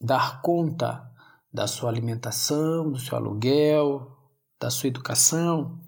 dar 0.00 0.40
conta 0.40 1.06
da 1.52 1.66
sua 1.66 1.90
alimentação, 1.90 2.90
do 2.90 2.98
seu 2.98 3.18
aluguel, 3.18 4.10
da 4.58 4.70
sua 4.70 4.88
educação 4.88 5.86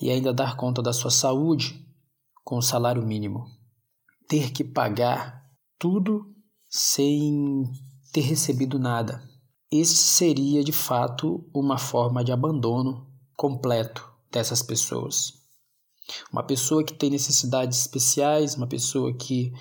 e 0.00 0.10
ainda 0.10 0.32
dar 0.32 0.56
conta 0.56 0.82
da 0.82 0.92
sua 0.92 1.10
saúde 1.10 1.84
com 2.44 2.58
o 2.58 2.62
salário 2.62 3.04
mínimo. 3.04 3.46
Ter 4.28 4.52
que 4.52 4.62
pagar 4.62 5.44
tudo 5.78 6.34
sem 6.68 7.64
ter 8.12 8.22
recebido 8.22 8.78
nada. 8.78 9.22
Esse 9.70 9.96
seria 9.96 10.62
de 10.62 10.72
fato 10.72 11.48
uma 11.54 11.78
forma 11.78 12.24
de 12.24 12.32
abandono 12.32 13.06
completo 13.36 14.08
dessas 14.30 14.62
pessoas. 14.62 15.32
Uma 16.32 16.42
pessoa 16.42 16.84
que 16.84 16.94
tem 16.94 17.10
necessidades 17.10 17.80
especiais, 17.80 18.54
uma 18.54 18.66
pessoa 18.66 19.12
que 19.12 19.52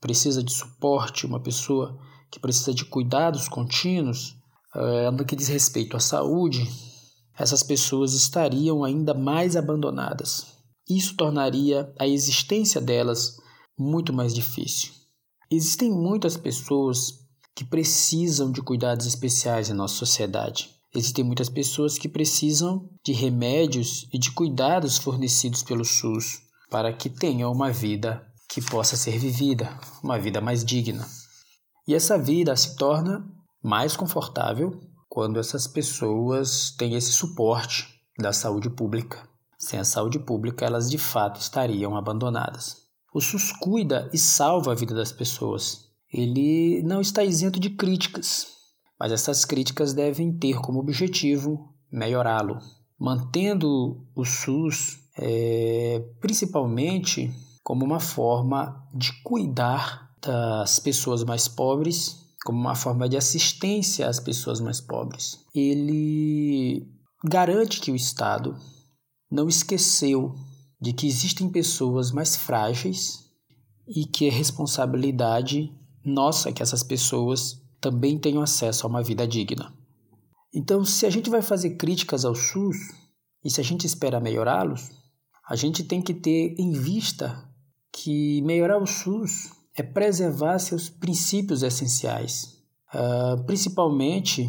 precisa 0.00 0.42
de 0.42 0.52
suporte, 0.52 1.26
uma 1.26 1.40
pessoa 1.40 1.96
que 2.30 2.40
precisa 2.40 2.74
de 2.74 2.84
cuidados 2.84 3.48
contínuos, 3.48 4.36
uh, 4.74 5.12
no 5.12 5.24
que 5.24 5.36
diz 5.36 5.48
respeito 5.48 5.96
à 5.96 6.00
saúde, 6.00 6.66
essas 7.38 7.62
pessoas 7.62 8.14
estariam 8.14 8.84
ainda 8.84 9.14
mais 9.14 9.56
abandonadas. 9.56 10.46
Isso 10.88 11.16
tornaria 11.16 11.92
a 11.98 12.06
existência 12.06 12.80
delas 12.80 13.36
muito 13.78 14.12
mais 14.12 14.34
difícil. 14.34 14.92
Existem 15.50 15.90
muitas 15.90 16.36
pessoas 16.36 17.20
que 17.54 17.64
precisam 17.64 18.50
de 18.50 18.62
cuidados 18.62 19.06
especiais 19.06 19.68
em 19.68 19.74
nossa 19.74 19.94
sociedade. 19.94 20.70
Existem 20.94 21.24
muitas 21.24 21.48
pessoas 21.48 21.96
que 21.96 22.08
precisam 22.08 22.88
de 23.04 23.12
remédios 23.12 24.06
e 24.12 24.18
de 24.18 24.30
cuidados 24.30 24.98
fornecidos 24.98 25.62
pelo 25.62 25.84
SUS 25.84 26.42
para 26.70 26.92
que 26.92 27.08
tenham 27.08 27.50
uma 27.52 27.70
vida 27.70 28.26
que 28.48 28.60
possa 28.60 28.96
ser 28.96 29.18
vivida, 29.18 29.78
uma 30.02 30.18
vida 30.18 30.40
mais 30.40 30.64
digna. 30.64 31.06
E 31.86 31.94
essa 31.94 32.18
vida 32.18 32.54
se 32.56 32.76
torna 32.76 33.26
mais 33.62 33.96
confortável 33.96 34.78
quando 35.12 35.38
essas 35.38 35.66
pessoas 35.66 36.70
têm 36.70 36.94
esse 36.94 37.12
suporte 37.12 38.00
da 38.18 38.32
saúde 38.32 38.70
pública. 38.70 39.28
Sem 39.58 39.78
a 39.78 39.84
saúde 39.84 40.18
pública, 40.18 40.64
elas 40.64 40.90
de 40.90 40.96
fato 40.96 41.38
estariam 41.38 41.98
abandonadas. 41.98 42.86
O 43.12 43.20
SUS 43.20 43.52
cuida 43.52 44.08
e 44.10 44.16
salva 44.16 44.72
a 44.72 44.74
vida 44.74 44.94
das 44.94 45.12
pessoas. 45.12 45.90
Ele 46.10 46.82
não 46.82 46.98
está 46.98 47.22
isento 47.22 47.60
de 47.60 47.68
críticas, 47.68 48.46
mas 48.98 49.12
essas 49.12 49.44
críticas 49.44 49.92
devem 49.92 50.32
ter 50.32 50.58
como 50.62 50.80
objetivo 50.80 51.74
melhorá-lo, 51.90 52.58
mantendo 52.98 54.06
o 54.14 54.24
SUS 54.24 54.98
é, 55.18 56.02
principalmente 56.22 57.30
como 57.62 57.84
uma 57.84 58.00
forma 58.00 58.82
de 58.94 59.12
cuidar 59.22 60.10
das 60.22 60.78
pessoas 60.78 61.22
mais 61.22 61.48
pobres 61.48 62.21
como 62.44 62.58
uma 62.58 62.74
forma 62.74 63.08
de 63.08 63.16
assistência 63.16 64.08
às 64.08 64.18
pessoas 64.18 64.60
mais 64.60 64.80
pobres. 64.80 65.38
Ele 65.54 66.86
garante 67.24 67.80
que 67.80 67.90
o 67.90 67.96
Estado 67.96 68.56
não 69.30 69.48
esqueceu 69.48 70.34
de 70.80 70.92
que 70.92 71.06
existem 71.06 71.48
pessoas 71.48 72.10
mais 72.10 72.34
frágeis 72.36 73.30
e 73.86 74.04
que 74.04 74.26
é 74.26 74.30
responsabilidade 74.30 75.72
nossa 76.04 76.52
que 76.52 76.62
essas 76.62 76.82
pessoas 76.82 77.60
também 77.80 78.18
tenham 78.18 78.42
acesso 78.42 78.86
a 78.86 78.90
uma 78.90 79.02
vida 79.02 79.26
digna. 79.26 79.72
Então, 80.54 80.84
se 80.84 81.06
a 81.06 81.10
gente 81.10 81.30
vai 81.30 81.40
fazer 81.40 81.76
críticas 81.76 82.24
ao 82.24 82.34
SUS 82.34 82.76
e 83.44 83.50
se 83.50 83.60
a 83.60 83.64
gente 83.64 83.86
espera 83.86 84.20
melhorá-los, 84.20 84.90
a 85.48 85.56
gente 85.56 85.82
tem 85.84 86.02
que 86.02 86.12
ter 86.12 86.54
em 86.58 86.72
vista 86.72 87.48
que 87.92 88.42
melhorar 88.42 88.78
o 88.78 88.86
SUS 88.86 89.50
é 89.76 89.82
preservar 89.82 90.58
seus 90.58 90.88
princípios 90.88 91.62
essenciais, 91.62 92.58
uh, 92.94 93.42
principalmente 93.44 94.48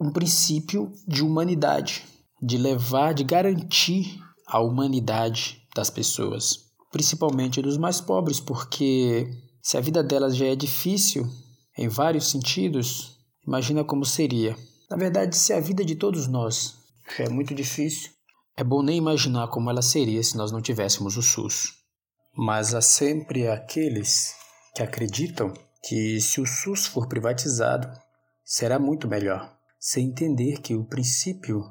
um 0.00 0.10
princípio 0.10 0.92
de 1.06 1.22
humanidade, 1.22 2.04
de 2.42 2.58
levar, 2.58 3.14
de 3.14 3.24
garantir 3.24 4.20
a 4.46 4.60
humanidade 4.60 5.62
das 5.74 5.90
pessoas, 5.90 6.58
principalmente 6.90 7.62
dos 7.62 7.78
mais 7.78 8.00
pobres, 8.00 8.40
porque 8.40 9.28
se 9.62 9.76
a 9.76 9.80
vida 9.80 10.02
delas 10.02 10.36
já 10.36 10.46
é 10.46 10.56
difícil 10.56 11.26
em 11.76 11.88
vários 11.88 12.30
sentidos, 12.30 13.18
imagina 13.46 13.84
como 13.84 14.04
seria. 14.04 14.56
Na 14.90 14.96
verdade, 14.96 15.36
se 15.36 15.52
a 15.52 15.60
vida 15.60 15.84
de 15.84 15.96
todos 15.96 16.26
nós 16.26 16.76
é 17.18 17.28
muito 17.28 17.54
difícil, 17.54 18.10
é 18.56 18.62
bom 18.62 18.82
nem 18.82 18.98
imaginar 18.98 19.48
como 19.48 19.70
ela 19.70 19.82
seria 19.82 20.22
se 20.22 20.36
nós 20.36 20.52
não 20.52 20.60
tivéssemos 20.60 21.16
o 21.16 21.22
SUS. 21.22 21.72
Mas 22.36 22.74
há 22.74 22.80
sempre 22.80 23.48
aqueles 23.48 24.34
que 24.74 24.82
acreditam 24.82 25.54
que 25.82 26.20
se 26.20 26.40
o 26.40 26.46
SUS 26.46 26.86
for 26.86 27.06
privatizado, 27.06 27.88
será 28.44 28.78
muito 28.78 29.06
melhor, 29.06 29.56
sem 29.78 30.08
entender 30.08 30.60
que 30.60 30.74
o 30.74 30.84
princípio 30.84 31.70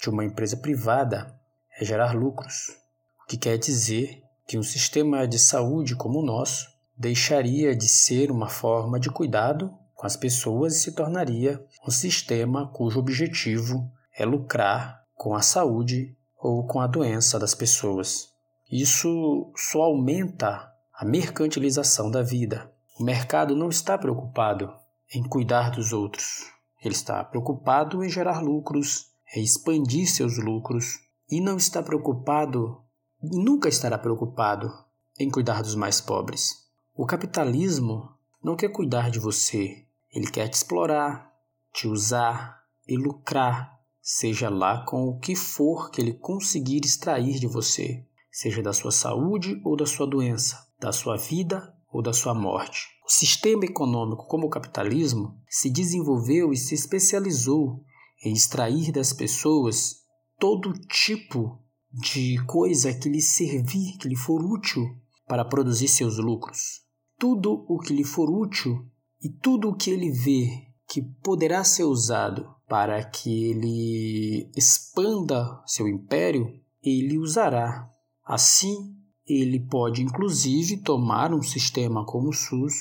de 0.00 0.10
uma 0.10 0.24
empresa 0.24 0.56
privada 0.56 1.38
é 1.78 1.84
gerar 1.84 2.12
lucros, 2.14 2.76
o 3.22 3.26
que 3.28 3.36
quer 3.36 3.56
dizer 3.58 4.22
que 4.46 4.58
um 4.58 4.62
sistema 4.62 5.26
de 5.26 5.38
saúde 5.38 5.94
como 5.94 6.18
o 6.18 6.24
nosso 6.24 6.68
deixaria 6.96 7.76
de 7.76 7.88
ser 7.88 8.30
uma 8.30 8.48
forma 8.48 8.98
de 8.98 9.08
cuidado 9.08 9.72
com 9.94 10.06
as 10.06 10.16
pessoas 10.16 10.74
e 10.74 10.80
se 10.80 10.92
tornaria 10.92 11.64
um 11.86 11.90
sistema 11.90 12.68
cujo 12.72 12.98
objetivo 12.98 13.88
é 14.16 14.24
lucrar 14.24 15.04
com 15.14 15.34
a 15.34 15.42
saúde 15.42 16.16
ou 16.36 16.66
com 16.66 16.80
a 16.80 16.86
doença 16.88 17.38
das 17.38 17.54
pessoas. 17.54 18.28
Isso 18.70 19.52
só 19.56 19.82
aumenta 19.82 20.71
a 21.02 21.04
mercantilização 21.04 22.08
da 22.12 22.22
vida. 22.22 22.72
O 22.96 23.02
mercado 23.02 23.56
não 23.56 23.68
está 23.68 23.98
preocupado 23.98 24.72
em 25.12 25.20
cuidar 25.20 25.72
dos 25.72 25.92
outros. 25.92 26.46
Ele 26.80 26.94
está 26.94 27.24
preocupado 27.24 28.04
em 28.04 28.08
gerar 28.08 28.40
lucros, 28.40 29.08
em 29.34 29.42
expandir 29.42 30.08
seus 30.08 30.38
lucros 30.38 31.00
e 31.28 31.40
não 31.40 31.56
está 31.56 31.82
preocupado, 31.82 32.80
nunca 33.20 33.68
estará 33.68 33.98
preocupado 33.98 34.72
em 35.18 35.28
cuidar 35.28 35.60
dos 35.62 35.74
mais 35.74 36.00
pobres. 36.00 36.68
O 36.94 37.04
capitalismo 37.04 38.08
não 38.40 38.54
quer 38.54 38.68
cuidar 38.68 39.10
de 39.10 39.18
você, 39.18 39.84
ele 40.14 40.30
quer 40.30 40.46
te 40.46 40.54
explorar, 40.54 41.32
te 41.72 41.88
usar 41.88 42.62
e 42.86 42.96
lucrar, 42.96 43.76
seja 44.00 44.48
lá 44.48 44.84
com 44.84 45.08
o 45.08 45.18
que 45.18 45.34
for 45.34 45.90
que 45.90 46.00
ele 46.00 46.12
conseguir 46.12 46.82
extrair 46.84 47.40
de 47.40 47.48
você, 47.48 48.06
seja 48.30 48.62
da 48.62 48.72
sua 48.72 48.92
saúde 48.92 49.60
ou 49.64 49.76
da 49.76 49.84
sua 49.84 50.06
doença 50.06 50.70
da 50.82 50.92
sua 50.92 51.16
vida 51.16 51.72
ou 51.92 52.02
da 52.02 52.12
sua 52.12 52.34
morte. 52.34 52.88
O 53.06 53.10
sistema 53.10 53.64
econômico, 53.64 54.26
como 54.26 54.48
o 54.48 54.50
capitalismo, 54.50 55.38
se 55.48 55.70
desenvolveu 55.70 56.52
e 56.52 56.56
se 56.56 56.74
especializou 56.74 57.84
em 58.24 58.32
extrair 58.32 58.90
das 58.90 59.12
pessoas 59.12 60.02
todo 60.40 60.72
tipo 60.72 61.58
de 61.92 62.36
coisa 62.46 62.92
que 62.92 63.08
lhe 63.08 63.22
servir, 63.22 63.96
que 63.98 64.08
lhe 64.08 64.16
for 64.16 64.42
útil 64.42 64.82
para 65.28 65.44
produzir 65.44 65.86
seus 65.86 66.18
lucros. 66.18 66.82
Tudo 67.16 67.64
o 67.68 67.78
que 67.78 67.94
lhe 67.94 68.04
for 68.04 68.28
útil 68.28 68.84
e 69.22 69.28
tudo 69.28 69.68
o 69.68 69.76
que 69.76 69.90
ele 69.90 70.10
vê 70.10 70.66
que 70.88 71.00
poderá 71.22 71.62
ser 71.62 71.84
usado 71.84 72.52
para 72.68 73.04
que 73.04 73.50
ele 73.50 74.50
expanda 74.56 75.62
seu 75.64 75.86
império, 75.86 76.60
ele 76.82 77.18
usará. 77.18 77.88
Assim, 78.24 78.96
ele 79.26 79.60
pode 79.60 80.02
inclusive 80.02 80.78
tomar 80.78 81.32
um 81.32 81.42
sistema 81.42 82.04
como 82.04 82.30
o 82.30 82.32
SUS 82.32 82.74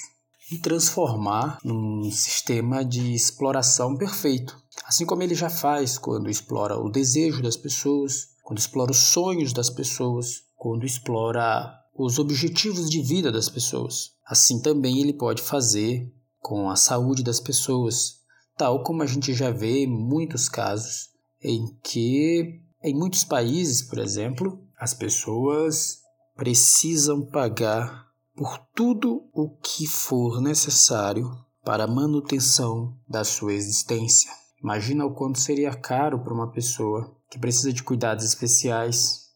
e 0.52 0.58
transformar 0.58 1.58
num 1.64 2.12
sistema 2.12 2.84
de 2.84 3.14
exploração 3.14 3.96
perfeito. 3.96 4.58
Assim 4.86 5.06
como 5.06 5.24
ele 5.24 5.36
já 5.36 5.50
faz 5.50 5.98
quando 5.98 6.30
explora 6.30 6.78
o 6.78 6.90
desejo 6.90 7.42
das 7.42 7.56
pessoas, 7.56 8.30
quando 8.44 8.60
explora 8.60 8.92
os 8.92 8.98
sonhos 8.98 9.54
das 9.54 9.70
pessoas, 9.70 10.44
quando 10.58 10.86
explora 10.86 11.74
os 11.96 12.20
objetivos 12.20 12.90
de 12.90 13.02
vida 13.02 13.32
das 13.32 13.48
pessoas. 13.48 14.12
Assim 14.26 14.62
também 14.62 15.00
ele 15.00 15.14
pode 15.14 15.42
fazer 15.42 16.12
com 16.40 16.70
a 16.70 16.76
saúde 16.76 17.24
das 17.24 17.40
pessoas, 17.40 18.20
tal 18.58 18.84
como 18.84 19.04
a 19.04 19.06
gente 19.06 19.34
já 19.34 19.52
vê 19.52 19.84
em 19.84 19.88
muitos 19.88 20.50
casos 20.50 21.10
em 21.42 21.68
que 21.84 22.62
Em 22.84 22.96
muitos 22.96 23.24
países, 23.24 23.84
por 23.84 24.00
exemplo, 24.00 24.60
as 24.76 24.92
pessoas 24.94 26.01
precisam 26.36 27.26
pagar 27.26 28.08
por 28.36 28.58
tudo 28.74 29.30
o 29.34 29.50
que 29.58 29.86
for 29.86 30.42
necessário 30.42 31.30
para 31.64 31.84
a 31.84 31.88
manutenção 31.88 32.98
da 33.08 33.24
sua 33.24 33.54
existência. 33.54 34.32
Imagina 34.64 35.06
o 35.06 35.14
quanto 35.14 35.40
seria 35.40 35.74
caro 35.76 36.24
para 36.24 36.34
uma 36.34 36.52
pessoa 36.52 37.16
que 37.30 37.40
precisa 37.40 37.74
de 37.74 37.84
cuidados 37.84 38.26
especiais, 38.26 39.30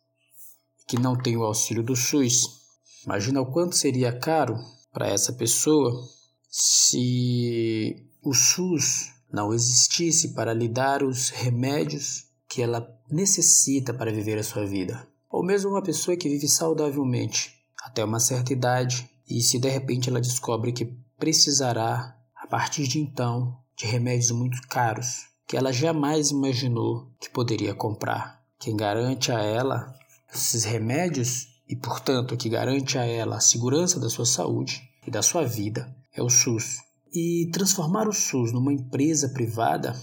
que 0.88 1.00
não 1.00 1.18
tem 1.18 1.36
o 1.38 1.44
auxílio 1.44 1.84
do 1.84 1.96
SUS. 1.96 2.48
Imagina 3.06 3.42
o 3.42 3.52
quanto 3.52 3.76
seria 3.76 4.18
caro 4.18 4.58
para 4.92 5.08
essa 5.08 5.34
pessoa 5.34 5.92
se 6.50 7.96
o 8.24 8.34
SUS 8.34 9.12
não 9.32 9.54
existisse 9.54 10.34
para 10.34 10.54
lhe 10.54 10.68
dar 10.68 11.04
os 11.04 11.30
remédios 11.30 12.26
que 12.48 12.62
ela 12.62 12.88
necessita 13.10 13.94
para 13.94 14.12
viver 14.12 14.38
a 14.38 14.44
sua 14.44 14.66
vida. 14.66 15.08
Ou 15.36 15.44
mesmo 15.44 15.72
uma 15.72 15.82
pessoa 15.82 16.16
que 16.16 16.30
vive 16.30 16.48
saudavelmente 16.48 17.54
até 17.84 18.06
uma 18.06 18.22
certa 18.22 18.54
idade 18.54 19.10
e 19.30 19.42
se 19.42 19.60
de 19.60 19.68
repente 19.68 20.10
ela 20.10 20.22
descobre 20.22 20.72
que 20.72 20.86
precisará, 21.20 22.18
a 22.34 22.48
partir 22.48 22.88
de 22.88 23.02
então, 23.02 23.54
de 23.76 23.86
remédios 23.86 24.32
muito 24.32 24.66
caros 24.70 25.26
que 25.46 25.58
ela 25.58 25.74
jamais 25.74 26.32
imaginou 26.32 27.12
que 27.20 27.30
poderia 27.30 27.76
comprar. 27.76 28.42
Quem 28.58 28.78
garante 28.78 29.30
a 29.30 29.42
ela 29.42 29.94
esses 30.34 30.64
remédios 30.64 31.50
e, 31.68 31.76
portanto, 31.76 32.38
que 32.38 32.48
garante 32.48 32.98
a 32.98 33.04
ela 33.04 33.36
a 33.36 33.42
segurança 33.42 34.00
da 34.00 34.10
sua 34.10 34.26
saúde 34.26 34.90
e 35.06 35.12
da 35.12 35.22
sua 35.22 35.44
vida 35.44 35.94
é 36.14 36.24
o 36.24 36.30
SUS. 36.30 36.78
E 37.14 37.50
transformar 37.52 38.08
o 38.08 38.14
SUS 38.14 38.54
numa 38.54 38.72
empresa 38.72 39.28
privada, 39.28 40.02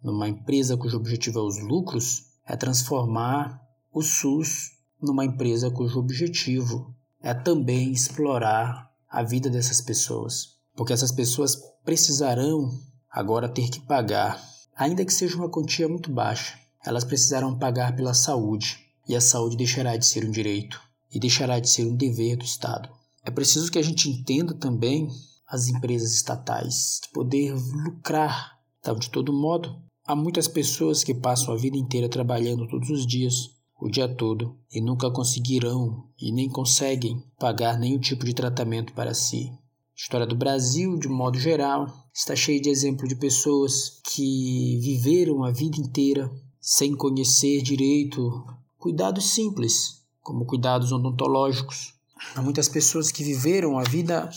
numa 0.00 0.28
empresa 0.28 0.76
cujo 0.76 0.96
objetivo 0.96 1.40
é 1.40 1.42
os 1.42 1.58
lucros, 1.58 2.26
é 2.46 2.56
transformar 2.56 3.66
o 3.98 4.02
SUS 4.02 4.70
numa 5.02 5.24
empresa 5.24 5.72
cujo 5.72 5.98
objetivo 5.98 6.94
é 7.20 7.34
também 7.34 7.90
explorar 7.90 8.92
a 9.08 9.24
vida 9.24 9.50
dessas 9.50 9.80
pessoas. 9.80 10.54
Porque 10.76 10.92
essas 10.92 11.10
pessoas 11.10 11.56
precisarão 11.84 12.78
agora 13.10 13.48
ter 13.48 13.68
que 13.68 13.80
pagar, 13.80 14.40
ainda 14.76 15.04
que 15.04 15.12
seja 15.12 15.36
uma 15.36 15.50
quantia 15.50 15.88
muito 15.88 16.12
baixa, 16.12 16.56
elas 16.86 17.02
precisarão 17.02 17.58
pagar 17.58 17.96
pela 17.96 18.14
saúde, 18.14 18.78
e 19.08 19.16
a 19.16 19.20
saúde 19.20 19.56
deixará 19.56 19.96
de 19.96 20.06
ser 20.06 20.24
um 20.24 20.30
direito 20.30 20.80
e 21.12 21.18
deixará 21.18 21.58
de 21.58 21.68
ser 21.68 21.84
um 21.84 21.96
dever 21.96 22.36
do 22.36 22.44
Estado. 22.44 22.88
É 23.24 23.32
preciso 23.32 23.72
que 23.72 23.80
a 23.80 23.82
gente 23.82 24.08
entenda 24.08 24.54
também 24.54 25.08
as 25.48 25.66
empresas 25.66 26.12
estatais, 26.12 27.00
de 27.02 27.08
poder 27.08 27.52
lucrar. 27.84 28.60
Então, 28.78 28.94
de 28.94 29.10
todo 29.10 29.32
modo, 29.32 29.74
há 30.06 30.14
muitas 30.14 30.46
pessoas 30.46 31.02
que 31.02 31.14
passam 31.14 31.52
a 31.52 31.56
vida 31.56 31.76
inteira 31.76 32.08
trabalhando 32.08 32.68
todos 32.68 32.90
os 32.90 33.04
dias, 33.04 33.57
o 33.80 33.88
dia 33.88 34.08
todo, 34.08 34.56
e 34.72 34.80
nunca 34.80 35.10
conseguirão 35.10 36.04
e 36.20 36.32
nem 36.32 36.48
conseguem 36.48 37.22
pagar 37.38 37.78
nenhum 37.78 38.00
tipo 38.00 38.24
de 38.24 38.34
tratamento 38.34 38.92
para 38.92 39.14
si. 39.14 39.50
A 39.50 40.00
história 40.00 40.26
do 40.26 40.36
Brasil, 40.36 40.98
de 40.98 41.08
modo 41.08 41.38
geral, 41.38 41.86
está 42.12 42.34
cheia 42.34 42.60
de 42.60 42.68
exemplos 42.68 43.08
de 43.08 43.14
pessoas 43.14 44.00
que 44.04 44.78
viveram 44.80 45.44
a 45.44 45.50
vida 45.52 45.78
inteira 45.78 46.30
sem 46.60 46.94
conhecer 46.94 47.62
direito 47.62 48.44
cuidados 48.78 49.30
simples, 49.30 50.02
como 50.20 50.44
cuidados 50.44 50.92
odontológicos. 50.92 51.94
Há 52.34 52.42
muitas 52.42 52.68
pessoas 52.68 53.12
que 53.12 53.22
viveram 53.22 53.78
a 53.78 53.84
vida 53.84 54.28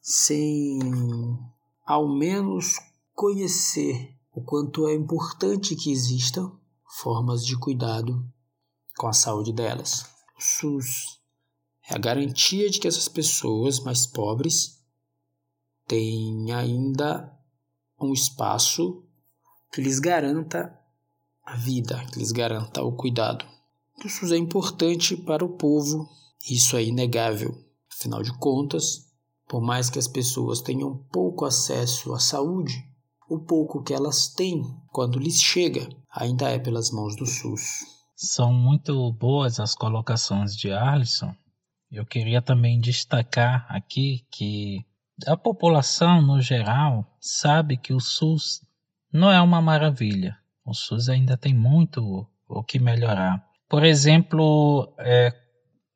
sem 0.00 0.78
ao 1.84 2.08
menos 2.08 2.76
conhecer 3.14 4.14
o 4.32 4.40
quanto 4.40 4.86
é 4.86 4.94
importante 4.94 5.74
que 5.74 5.90
existam 5.90 6.52
formas 7.02 7.44
de 7.44 7.56
cuidado 7.56 8.24
com 8.96 9.06
a 9.06 9.12
saúde 9.12 9.52
delas. 9.52 10.04
O 10.36 10.42
SUS 10.42 11.20
é 11.88 11.94
a 11.94 11.98
garantia 11.98 12.68
de 12.68 12.80
que 12.80 12.88
essas 12.88 13.08
pessoas 13.08 13.80
mais 13.80 14.06
pobres 14.06 14.82
têm 15.86 16.52
ainda 16.52 17.32
um 18.00 18.12
espaço 18.12 19.04
que 19.72 19.80
lhes 19.80 19.98
garanta 19.98 20.78
a 21.44 21.56
vida, 21.56 22.04
que 22.12 22.18
lhes 22.18 22.32
garanta 22.32 22.82
o 22.82 22.96
cuidado. 22.96 23.44
O 24.04 24.08
SUS 24.08 24.32
é 24.32 24.36
importante 24.36 25.16
para 25.16 25.44
o 25.44 25.56
povo, 25.56 26.08
isso 26.50 26.76
é 26.76 26.82
inegável. 26.82 27.56
Afinal 27.90 28.22
de 28.22 28.36
contas, 28.38 29.06
por 29.48 29.62
mais 29.62 29.88
que 29.88 29.98
as 29.98 30.08
pessoas 30.08 30.60
tenham 30.60 30.98
pouco 31.12 31.44
acesso 31.44 32.12
à 32.12 32.18
saúde, 32.18 32.84
o 33.28 33.38
pouco 33.38 33.82
que 33.82 33.94
elas 33.94 34.28
têm 34.28 34.62
quando 34.92 35.18
lhes 35.18 35.40
chega 35.40 35.88
ainda 36.10 36.48
é 36.48 36.58
pelas 36.58 36.90
mãos 36.90 37.16
do 37.16 37.26
SUS. 37.26 37.95
São 38.16 38.50
muito 38.50 39.12
boas 39.12 39.60
as 39.60 39.74
colocações 39.74 40.56
de 40.56 40.72
Arlisson. 40.72 41.34
Eu 41.90 42.06
queria 42.06 42.40
também 42.40 42.80
destacar 42.80 43.66
aqui 43.68 44.26
que 44.30 44.86
a 45.26 45.36
população, 45.36 46.22
no 46.22 46.40
geral, 46.40 47.06
sabe 47.20 47.76
que 47.76 47.92
o 47.92 48.00
SUS 48.00 48.62
não 49.12 49.30
é 49.30 49.40
uma 49.40 49.60
maravilha. 49.60 50.36
O 50.64 50.72
SUS 50.72 51.10
ainda 51.10 51.36
tem 51.36 51.54
muito 51.54 52.26
o 52.48 52.64
que 52.64 52.78
melhorar. 52.78 53.46
Por 53.68 53.84
exemplo, 53.84 54.94
é, 54.98 55.32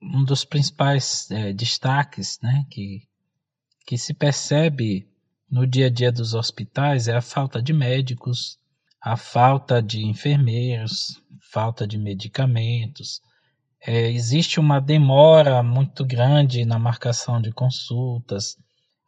um 0.02 0.22
dos 0.22 0.44
principais 0.44 1.30
é, 1.30 1.54
destaques 1.54 2.38
né, 2.42 2.66
que, 2.70 3.02
que 3.86 3.96
se 3.96 4.12
percebe 4.12 5.08
no 5.50 5.66
dia 5.66 5.86
a 5.86 5.90
dia 5.90 6.12
dos 6.12 6.34
hospitais 6.34 7.08
é 7.08 7.16
a 7.16 7.22
falta 7.22 7.62
de 7.62 7.72
médicos, 7.72 8.59
a 9.02 9.16
falta 9.16 9.82
de 9.82 10.04
enfermeiros, 10.04 11.20
falta 11.50 11.86
de 11.86 11.96
medicamentos. 11.96 13.20
É, 13.82 14.10
existe 14.10 14.60
uma 14.60 14.78
demora 14.78 15.62
muito 15.62 16.04
grande 16.04 16.64
na 16.66 16.78
marcação 16.78 17.40
de 17.40 17.50
consultas. 17.50 18.56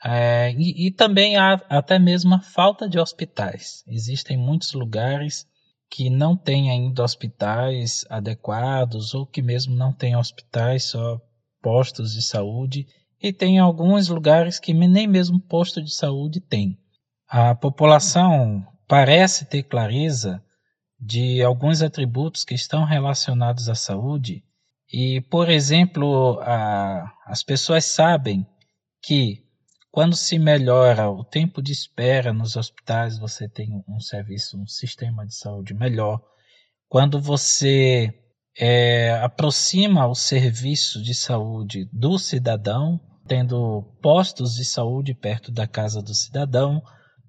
É, 0.04 0.52
e, 0.52 0.86
e, 0.86 0.90
também 0.90 1.36
há 1.36 1.60
até 1.68 1.98
mesmo 1.98 2.34
a 2.34 2.40
falta 2.40 2.88
de 2.88 2.98
hospitais. 2.98 3.84
Existem 3.86 4.36
muitos 4.36 4.72
lugares 4.72 5.46
que 5.90 6.08
não 6.08 6.34
tem 6.34 6.70
ainda 6.70 7.04
hospitais 7.04 8.04
adequados 8.08 9.12
ou 9.14 9.26
que 9.26 9.42
mesmo 9.42 9.76
não 9.76 9.92
tem 9.92 10.16
hospitais, 10.16 10.84
só 10.84 11.20
postos 11.60 12.14
de 12.14 12.22
saúde, 12.22 12.86
e 13.22 13.32
tem 13.32 13.58
alguns 13.58 14.08
lugares 14.08 14.58
que 14.58 14.72
nem 14.72 15.06
mesmo 15.06 15.38
posto 15.38 15.82
de 15.82 15.94
saúde 15.94 16.40
tem. 16.40 16.76
A 17.28 17.54
população 17.54 18.66
parece 18.92 19.46
ter 19.46 19.62
clareza 19.62 20.44
de 21.00 21.42
alguns 21.42 21.80
atributos 21.80 22.44
que 22.44 22.52
estão 22.52 22.84
relacionados 22.84 23.70
à 23.70 23.74
saúde 23.74 24.44
e, 24.92 25.22
por 25.30 25.48
exemplo, 25.48 26.38
a, 26.42 27.10
as 27.24 27.42
pessoas 27.42 27.86
sabem 27.86 28.46
que 29.02 29.46
quando 29.90 30.14
se 30.14 30.38
melhora 30.38 31.08
o 31.08 31.24
tempo 31.24 31.62
de 31.62 31.72
espera 31.72 32.34
nos 32.34 32.54
hospitais, 32.54 33.18
você 33.18 33.48
tem 33.48 33.82
um 33.88 33.98
serviço, 33.98 34.60
um 34.60 34.66
sistema 34.66 35.26
de 35.26 35.36
saúde 35.36 35.72
melhor. 35.72 36.20
Quando 36.86 37.18
você 37.18 38.12
é, 38.58 39.12
aproxima 39.22 40.06
o 40.06 40.14
serviço 40.14 41.02
de 41.02 41.14
saúde 41.14 41.88
do 41.90 42.18
cidadão, 42.18 43.00
tendo 43.26 43.84
postos 44.02 44.54
de 44.54 44.66
saúde 44.66 45.14
perto 45.14 45.50
da 45.50 45.66
casa 45.66 46.02
do 46.02 46.12
cidadão, 46.12 46.82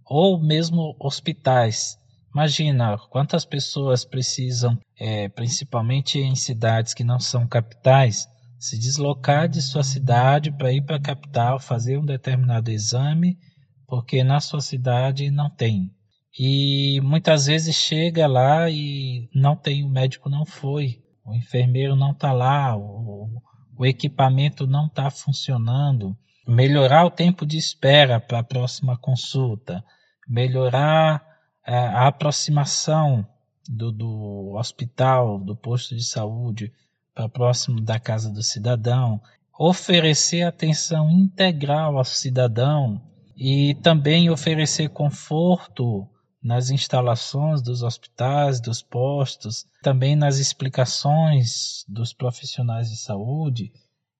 ou 0.05 0.39
mesmo 0.39 0.95
hospitais. 0.99 1.97
Imagina 2.33 2.97
quantas 3.09 3.45
pessoas 3.45 4.03
precisam, 4.03 4.77
é, 4.99 5.29
principalmente 5.29 6.19
em 6.19 6.35
cidades 6.35 6.93
que 6.93 7.03
não 7.03 7.19
são 7.19 7.47
capitais, 7.47 8.27
se 8.59 8.79
deslocar 8.79 9.47
de 9.47 9.61
sua 9.61 9.83
cidade 9.83 10.51
para 10.51 10.71
ir 10.71 10.81
para 10.81 10.95
a 10.95 11.01
capital 11.01 11.59
fazer 11.59 11.97
um 11.97 12.05
determinado 12.05 12.71
exame, 12.71 13.37
porque 13.85 14.23
na 14.23 14.39
sua 14.39 14.61
cidade 14.61 15.29
não 15.29 15.49
tem. 15.49 15.91
E 16.39 16.99
muitas 17.01 17.45
vezes 17.45 17.75
chega 17.75 18.25
lá 18.25 18.69
e 18.69 19.29
não 19.35 19.55
tem, 19.55 19.83
o 19.83 19.89
médico 19.89 20.29
não 20.29 20.45
foi, 20.45 21.03
o 21.23 21.35
enfermeiro 21.35 21.95
não 21.95 22.11
está 22.11 22.31
lá, 22.31 22.75
o, 22.75 23.29
o 23.77 23.85
equipamento 23.85 24.65
não 24.65 24.87
está 24.87 25.11
funcionando. 25.11 26.17
Melhorar 26.47 27.05
o 27.05 27.11
tempo 27.11 27.45
de 27.45 27.57
espera 27.57 28.19
para 28.19 28.39
a 28.39 28.43
próxima 28.43 28.97
consulta, 28.97 29.83
melhorar 30.27 31.25
é, 31.65 31.75
a 31.75 32.07
aproximação 32.07 33.25
do, 33.67 33.91
do 33.91 34.55
hospital, 34.57 35.39
do 35.39 35.55
posto 35.55 35.95
de 35.95 36.03
saúde, 36.03 36.71
para 37.13 37.29
próximo 37.29 37.79
da 37.79 37.99
casa 37.99 38.29
do 38.29 38.41
cidadão, 38.41 39.21
oferecer 39.57 40.43
atenção 40.43 41.09
integral 41.09 41.97
ao 41.97 42.03
cidadão 42.03 43.01
e 43.37 43.75
também 43.75 44.29
oferecer 44.29 44.89
conforto 44.89 46.07
nas 46.41 46.69
instalações 46.69 47.61
dos 47.61 47.83
hospitais, 47.83 48.59
dos 48.59 48.81
postos, 48.81 49.65
também 49.81 50.15
nas 50.15 50.39
explicações 50.39 51.85
dos 51.87 52.13
profissionais 52.13 52.89
de 52.89 52.97
saúde, 52.97 53.71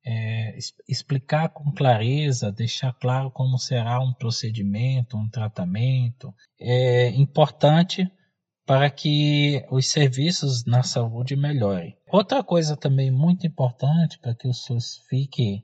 é, 0.06 0.58
explicar 0.88 1.50
com 1.50 1.72
clareza, 1.72 2.52
deixar 2.52 2.94
claro 2.94 3.32
como 3.32 3.58
será 3.58 4.00
um 4.00 4.14
procedimento, 4.14 5.18
um 5.18 5.30
tratamento. 5.30 6.34
É 6.60 7.10
importante 7.10 8.10
para 8.66 8.90
que 8.90 9.66
os 9.70 9.90
serviços 9.90 10.66
na 10.66 10.84
saúde 10.84 11.36
melhorem. 11.36 11.98
Outra 12.12 12.44
coisa 12.44 12.78
também 12.78 13.12
muito 13.12 13.46
importante 13.46 14.18
para 14.20 14.34
que 14.34 14.48
o 14.48 14.54
SUS 14.54 15.04
fique 15.10 15.64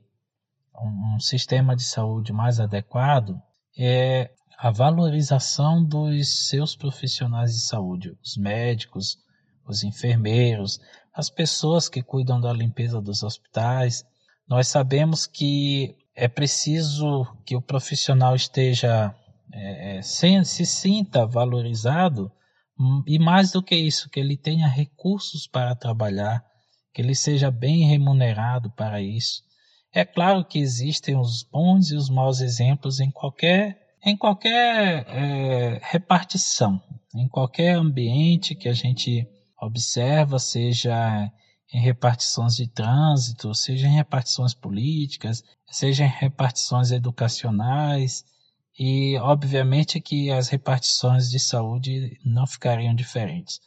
um, 0.74 1.16
um 1.16 1.20
sistema 1.20 1.74
de 1.74 1.82
saúde 1.82 2.32
mais 2.32 2.60
adequado 2.60 3.40
é 3.78 4.30
a 4.58 4.70
valorização 4.70 5.82
dos 5.82 6.48
seus 6.48 6.76
profissionais 6.76 7.54
de 7.54 7.60
saúde, 7.60 8.14
os 8.22 8.36
médicos, 8.36 9.16
os 9.66 9.82
enfermeiros, 9.82 10.78
as 11.14 11.30
pessoas 11.30 11.88
que 11.88 12.02
cuidam 12.02 12.40
da 12.40 12.52
limpeza 12.52 13.00
dos 13.00 13.22
hospitais. 13.22 14.04
Nós 14.50 14.66
sabemos 14.66 15.28
que 15.28 15.94
é 16.12 16.26
preciso 16.26 17.24
que 17.46 17.54
o 17.54 17.62
profissional 17.62 18.34
esteja 18.34 19.14
é, 19.52 19.98
é 19.98 20.02
se, 20.02 20.44
se 20.44 20.66
sinta 20.66 21.24
valorizado 21.24 22.32
e 23.06 23.16
mais 23.16 23.52
do 23.52 23.62
que 23.62 23.76
isso, 23.76 24.10
que 24.10 24.18
ele 24.18 24.36
tenha 24.36 24.66
recursos 24.66 25.46
para 25.46 25.76
trabalhar, 25.76 26.44
que 26.92 27.00
ele 27.00 27.14
seja 27.14 27.48
bem 27.48 27.84
remunerado 27.84 28.72
para 28.72 29.00
isso. 29.00 29.44
É 29.94 30.04
claro 30.04 30.44
que 30.44 30.58
existem 30.58 31.16
os 31.16 31.44
bons 31.44 31.92
e 31.92 31.94
os 31.94 32.10
maus 32.10 32.40
exemplos 32.40 32.98
em 32.98 33.10
qualquer, 33.10 33.78
em 34.04 34.16
qualquer 34.16 35.06
é, 35.08 35.80
repartição, 35.80 36.82
em 37.14 37.28
qualquer 37.28 37.76
ambiente 37.76 38.56
que 38.56 38.68
a 38.68 38.72
gente 38.72 39.28
observa, 39.60 40.40
seja 40.40 41.30
em 41.72 41.80
repartições 41.80 42.56
de 42.56 42.68
trânsito, 42.68 43.54
seja 43.54 43.86
em 43.86 43.94
repartições 43.94 44.54
políticas, 44.54 45.44
seja 45.70 46.04
em 46.04 46.08
repartições 46.08 46.90
educacionais, 46.90 48.24
e 48.78 49.16
obviamente 49.18 50.00
que 50.00 50.30
as 50.30 50.48
repartições 50.48 51.30
de 51.30 51.38
saúde 51.38 52.18
não 52.24 52.46
ficariam 52.46 52.94
diferentes. 52.94 53.60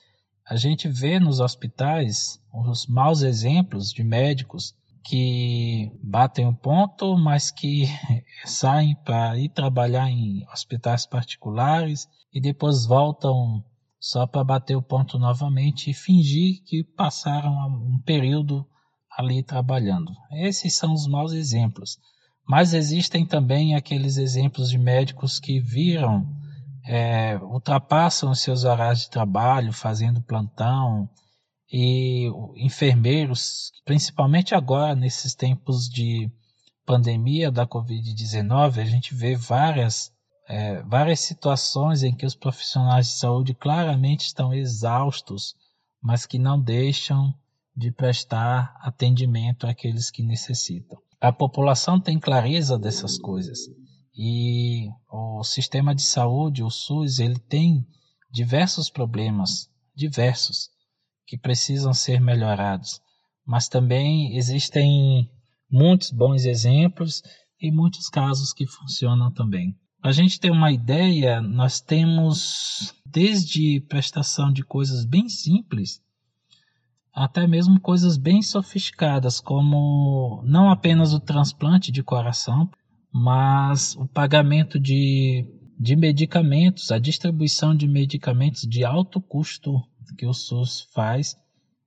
A 0.46 0.56
gente 0.56 0.90
vê 0.90 1.20
nos 1.20 1.40
hospitais 1.40 2.42
os 2.52 2.88
maus 2.88 3.22
exemplos 3.22 3.94
de 3.94 4.04
médicos 4.04 4.76
que 5.04 5.92
batem 6.02 6.48
o 6.48 6.54
ponto, 6.54 7.18
mas 7.18 7.52
que 7.52 7.86
saem 8.46 8.96
para 9.04 9.38
ir 9.38 9.50
trabalhar 9.50 10.10
em 10.10 10.46
hospitais 10.52 11.06
particulares 11.06 12.08
e 12.34 12.42
depois 12.42 12.86
voltam 12.86 13.64
só 14.04 14.28
para 14.28 14.44
bater 14.44 14.76
o 14.76 14.82
ponto 14.82 15.18
novamente 15.18 15.90
e 15.90 15.94
fingir 15.94 16.62
que 16.66 16.84
passaram 16.84 17.54
um 17.88 18.02
período 18.06 18.68
ali 19.18 19.42
trabalhando. 19.42 20.12
Esses 20.30 20.76
são 20.76 20.92
os 20.92 21.08
maus 21.08 21.32
exemplos. 21.32 21.98
Mas 22.46 22.74
existem 22.74 23.26
também 23.26 23.76
aqueles 23.76 24.18
exemplos 24.18 24.70
de 24.70 24.78
médicos 24.78 25.40
que 25.40 25.58
viram, 25.62 26.28
é, 26.86 27.38
ultrapassam 27.38 28.30
os 28.30 28.42
seus 28.42 28.66
horários 28.66 29.04
de 29.04 29.10
trabalho, 29.10 29.72
fazendo 29.72 30.22
plantão, 30.22 31.10
e 31.72 32.30
enfermeiros, 32.58 33.72
principalmente 33.86 34.54
agora 34.54 34.94
nesses 34.94 35.34
tempos 35.34 35.88
de 35.88 36.30
pandemia 36.86 37.50
da 37.50 37.66
Covid-19, 37.66 38.80
a 38.80 38.86
gente 38.86 39.16
vê 39.16 39.34
várias, 39.34 40.12
é, 40.48 40.82
várias 40.84 41.22
situações 41.22 42.04
em 42.04 42.16
que 42.16 42.26
os 42.26 42.36
profissionais 42.36 43.08
de 43.08 43.14
saúde 43.14 43.54
claramente 43.54 44.26
estão 44.26 44.54
exaustos, 44.54 45.56
mas 46.02 46.26
que 46.26 46.38
não 46.38 46.60
deixam 46.60 47.34
de 47.76 47.92
prestar 47.92 48.76
atendimento 48.82 49.66
àqueles 49.66 50.12
que 50.12 50.22
necessitam. 50.22 50.98
A 51.20 51.32
população 51.32 52.00
tem 52.00 52.20
clareza 52.20 52.78
dessas 52.78 53.18
coisas 53.18 53.60
e 54.16 54.90
o 55.10 55.44
sistema 55.44 55.96
de 55.96 56.04
saúde, 56.04 56.62
o 56.62 56.70
SUS, 56.70 57.20
ele 57.20 57.40
tem 57.40 57.88
diversos 58.30 58.90
problemas, 58.90 59.70
diversos, 59.96 60.70
que 61.26 61.38
precisam 61.38 61.94
ser 61.94 62.22
melhorados. 62.22 63.02
Mas 63.46 63.68
também 63.68 64.36
existem 64.36 65.30
muitos 65.70 66.12
bons 66.12 66.46
exemplos 66.46 67.24
e 67.60 67.72
muitos 67.72 68.08
casos 68.08 68.54
que 68.54 68.68
funcionam 68.68 69.32
também. 69.32 69.76
Para 70.04 70.10
a 70.10 70.14
gente 70.14 70.38
ter 70.38 70.52
uma 70.52 70.70
ideia, 70.70 71.40
nós 71.40 71.80
temos 71.80 72.94
desde 73.06 73.80
prestação 73.88 74.52
de 74.52 74.62
coisas 74.62 75.06
bem 75.06 75.30
simples 75.30 76.04
até 77.14 77.48
mesmo 77.48 77.80
coisas 77.80 78.18
bem 78.18 78.42
sofisticadas, 78.42 79.40
como 79.40 80.44
não 80.44 80.70
apenas 80.70 81.14
o 81.14 81.22
transplante 81.22 81.90
de 81.90 82.04
coração, 82.04 82.70
mas 83.14 83.96
o 83.96 84.06
pagamento 84.06 84.78
de, 84.78 85.46
de 85.80 85.96
medicamentos, 85.96 86.92
a 86.92 87.00
distribuição 87.00 87.74
de 87.74 87.88
medicamentos 87.88 88.64
de 88.64 88.84
alto 88.84 89.22
custo 89.22 89.82
que 90.18 90.26
o 90.26 90.34
SUS 90.34 90.86
faz 90.94 91.38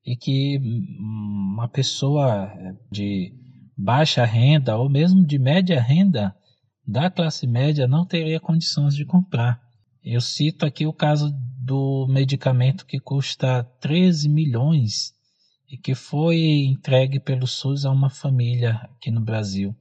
e 0.07 0.17
que 0.17 0.59
uma 0.99 1.69
pessoa 1.69 2.51
de 2.91 3.31
baixa 3.77 4.25
renda 4.25 4.79
ou 4.79 4.89
mesmo 4.89 5.23
de 5.23 5.39
média 5.39 5.79
renda 5.83 6.35
da 6.87 7.11
classe 7.11 7.47
média 7.47 7.89
não 7.89 8.07
teria 8.07 8.39
condições 8.39 8.95
de 8.95 9.05
comprar. 9.05 9.61
Eu 10.05 10.21
cito 10.21 10.65
aqui 10.65 10.87
o 10.87 10.93
caso 10.93 11.35
do 11.59 12.07
medicamento 12.09 12.87
que 12.87 13.01
custa 13.01 13.65
13 13.81 14.29
milhões 14.29 15.13
e 15.69 15.77
que 15.77 15.97
foi 15.97 16.39
entregue 16.65 17.19
pelo 17.19 17.47
SUS 17.47 17.85
a 17.85 17.91
uma 17.91 18.09
família 18.09 18.77
aqui 18.85 19.11
no 19.11 19.21
Brasil. 19.21 19.75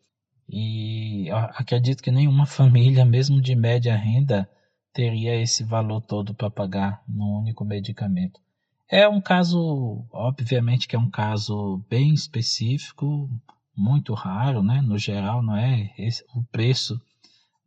E 0.50 1.30
acredito 1.54 2.02
que 2.02 2.12
nenhuma 2.12 2.46
família, 2.48 3.06
mesmo 3.06 3.40
de 3.40 3.56
média 3.56 3.96
renda, 3.96 4.50
teria 4.92 5.40
esse 5.40 5.64
valor 5.64 6.02
todo 6.02 6.34
para 6.34 6.50
pagar 6.50 7.04
num 7.08 7.40
único 7.40 7.64
medicamento. 7.64 8.40
É 8.90 9.08
um 9.08 9.20
caso, 9.20 10.06
obviamente 10.12 10.88
que 10.88 10.96
é 10.96 11.00
um 11.00 11.10
caso 11.10 11.84
bem 11.90 12.14
específico, 12.14 13.30
muito 13.76 14.14
raro, 14.14 14.64
né? 14.64 14.82
No 14.82 14.98
geral, 14.98 15.42
não 15.42 15.56
é 15.56 15.94
esse, 15.98 16.24
o 16.34 16.44
preço 16.44 17.00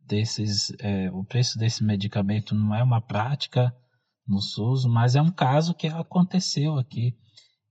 desses, 0.05 0.73
é, 0.79 1.09
o 1.11 1.23
preço 1.23 1.57
desse 1.57 1.83
medicamento 1.83 2.55
não 2.55 2.73
é 2.73 2.83
uma 2.83 3.01
prática 3.01 3.73
no 4.27 4.41
SUS, 4.41 4.85
mas 4.85 5.15
é 5.15 5.21
um 5.21 5.31
caso 5.31 5.73
que 5.73 5.87
aconteceu 5.87 6.77
aqui 6.77 7.15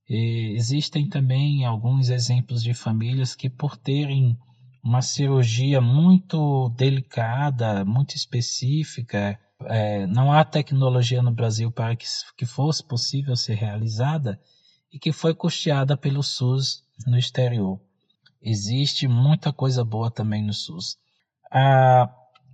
e 0.09 0.55
existem 0.57 1.07
também 1.07 1.67
alguns 1.67 2.09
exemplos 2.09 2.63
de 2.63 2.73
famílias 2.73 3.35
que, 3.35 3.51
por 3.51 3.77
terem 3.77 4.39
uma 4.83 5.03
cirurgia 5.03 5.83
muito 5.83 6.71
delicada, 6.71 7.85
muito 7.85 8.17
específica, 8.17 9.39
é, 9.67 10.07
não 10.07 10.33
há 10.33 10.45
tecnologia 10.45 11.21
no 11.21 11.31
Brasil 11.31 11.71
para 11.71 11.95
que, 11.95 12.07
que 12.39 12.47
fosse 12.47 12.83
possível 12.83 13.37
ser 13.37 13.55
realizada 13.55 14.41
e 14.91 14.99
que 14.99 15.13
foi 15.13 15.35
custeada 15.35 15.95
pelo 15.95 16.23
SUS 16.23 16.83
no 17.07 17.19
exterior. 17.19 17.79
Existe 18.41 19.09
muita 19.09 19.53
coisa 19.53 19.85
boa 19.85 20.11
também 20.11 20.43
no 20.43 20.53
SUS. 20.53 20.97
A 21.51 22.09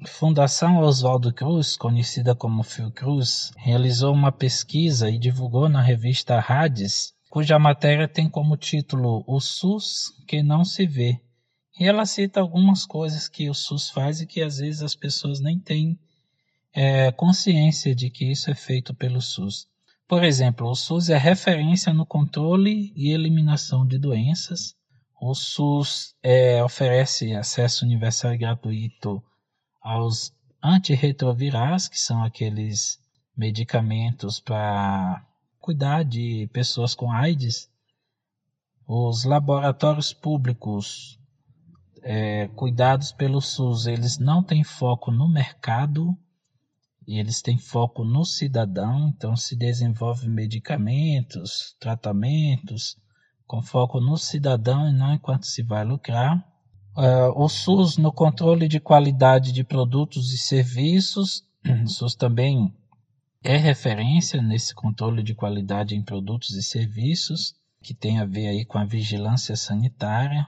Fundação 0.06 0.78
Oswaldo 0.78 1.32
Cruz, 1.32 1.76
conhecida 1.76 2.34
como 2.34 2.62
Fiocruz, 2.62 3.50
realizou 3.56 4.12
uma 4.12 4.32
pesquisa 4.32 5.08
e 5.10 5.18
divulgou 5.18 5.68
na 5.68 5.80
revista 5.80 6.38
Hades 6.38 7.14
cuja 7.34 7.58
matéria 7.58 8.06
tem 8.06 8.30
como 8.30 8.56
título 8.56 9.24
O 9.26 9.40
SUS 9.40 10.12
que 10.28 10.40
não 10.40 10.64
se 10.64 10.86
vê. 10.86 11.20
E 11.80 11.84
ela 11.84 12.06
cita 12.06 12.38
algumas 12.38 12.86
coisas 12.86 13.26
que 13.26 13.50
o 13.50 13.54
SUS 13.54 13.90
faz 13.90 14.20
e 14.20 14.26
que 14.26 14.40
às 14.40 14.58
vezes 14.58 14.82
as 14.82 14.94
pessoas 14.94 15.40
nem 15.40 15.58
têm 15.58 15.98
é, 16.72 17.10
consciência 17.10 17.92
de 17.92 18.08
que 18.08 18.30
isso 18.30 18.52
é 18.52 18.54
feito 18.54 18.94
pelo 18.94 19.20
SUS. 19.20 19.66
Por 20.06 20.22
exemplo, 20.22 20.68
o 20.68 20.76
SUS 20.76 21.08
é 21.08 21.18
referência 21.18 21.92
no 21.92 22.06
controle 22.06 22.92
e 22.94 23.10
eliminação 23.10 23.84
de 23.84 23.98
doenças. 23.98 24.76
O 25.26 25.34
SUS 25.34 26.14
é, 26.22 26.62
oferece 26.62 27.34
acesso 27.34 27.86
universal 27.86 28.34
e 28.34 28.36
gratuito 28.36 29.24
aos 29.80 30.36
antirretrovirais, 30.62 31.88
que 31.88 31.98
são 31.98 32.22
aqueles 32.22 33.00
medicamentos 33.34 34.38
para 34.38 35.26
cuidar 35.58 36.04
de 36.04 36.46
pessoas 36.52 36.94
com 36.94 37.10
AIDS, 37.10 37.70
os 38.86 39.24
laboratórios 39.24 40.12
públicos 40.12 41.18
é, 42.02 42.48
cuidados 42.48 43.10
pelo 43.10 43.40
SUS, 43.40 43.86
eles 43.86 44.18
não 44.18 44.42
têm 44.42 44.62
foco 44.62 45.10
no 45.10 45.26
mercado, 45.26 46.14
eles 47.08 47.40
têm 47.40 47.56
foco 47.56 48.04
no 48.04 48.26
cidadão, 48.26 49.08
então 49.08 49.34
se 49.34 49.56
desenvolve 49.56 50.28
medicamentos, 50.28 51.74
tratamentos 51.80 53.02
com 53.46 53.62
foco 53.62 54.00
no 54.00 54.16
cidadão 54.16 54.88
e 54.88 54.92
não 54.92 55.14
enquanto 55.14 55.44
se 55.44 55.62
vai 55.62 55.84
lucrar. 55.84 56.36
Uh, 56.96 57.32
o 57.36 57.48
SUS 57.48 57.96
no 57.96 58.12
controle 58.12 58.68
de 58.68 58.78
qualidade 58.78 59.52
de 59.52 59.64
produtos 59.64 60.32
e 60.32 60.38
serviços, 60.38 61.44
o 61.84 61.86
SUS 61.88 62.14
também 62.14 62.72
é 63.42 63.56
referência 63.56 64.40
nesse 64.40 64.74
controle 64.74 65.22
de 65.22 65.34
qualidade 65.34 65.94
em 65.94 66.02
produtos 66.02 66.50
e 66.54 66.62
serviços, 66.62 67.54
que 67.82 67.92
tem 67.92 68.18
a 68.18 68.24
ver 68.24 68.48
aí 68.48 68.64
com 68.64 68.78
a 68.78 68.84
vigilância 68.84 69.54
sanitária. 69.56 70.46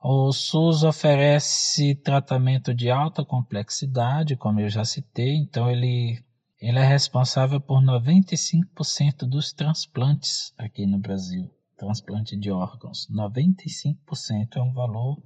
O 0.00 0.30
SUS 0.32 0.84
oferece 0.84 1.94
tratamento 1.96 2.72
de 2.72 2.90
alta 2.90 3.24
complexidade, 3.24 4.36
como 4.36 4.60
eu 4.60 4.68
já 4.68 4.84
citei, 4.84 5.34
então 5.34 5.70
ele 5.70 6.22
ele 6.60 6.78
é 6.78 6.84
responsável 6.84 7.60
por 7.60 7.82
95% 7.82 9.28
dos 9.28 9.52
transplantes 9.52 10.54
aqui 10.56 10.86
no 10.86 10.98
Brasil. 10.98 11.50
Transplante 11.76 12.36
de 12.36 12.50
órgãos. 12.50 13.06
95% 13.10 14.56
é 14.56 14.62
um 14.62 14.72
valor 14.72 15.22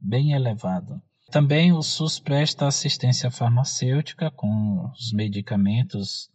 bem 0.00 0.32
elevado. 0.32 1.00
Também 1.30 1.72
o 1.72 1.82
SUS 1.82 2.18
presta 2.18 2.66
assistência 2.66 3.30
farmacêutica 3.30 4.30
com 4.30 4.90
os 4.92 5.12
medicamentos 5.12 6.30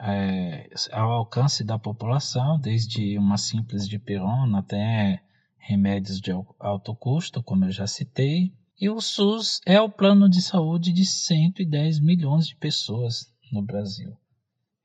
é, 0.00 0.68
ao 0.92 1.10
alcance 1.10 1.64
da 1.64 1.78
população, 1.78 2.58
desde 2.58 3.18
uma 3.18 3.36
simples 3.36 3.88
dipirona 3.88 4.60
até 4.60 5.22
remédios 5.58 6.20
de 6.20 6.30
alto 6.58 6.94
custo, 6.94 7.42
como 7.42 7.64
eu 7.64 7.70
já 7.70 7.86
citei. 7.86 8.52
E 8.80 8.88
o 8.88 9.00
SUS 9.00 9.60
é 9.66 9.80
o 9.80 9.90
plano 9.90 10.28
de 10.28 10.40
saúde 10.40 10.92
de 10.92 11.04
110 11.04 12.00
milhões 12.00 12.46
de 12.46 12.56
pessoas 12.56 13.26
no 13.52 13.60
Brasil. 13.60 14.16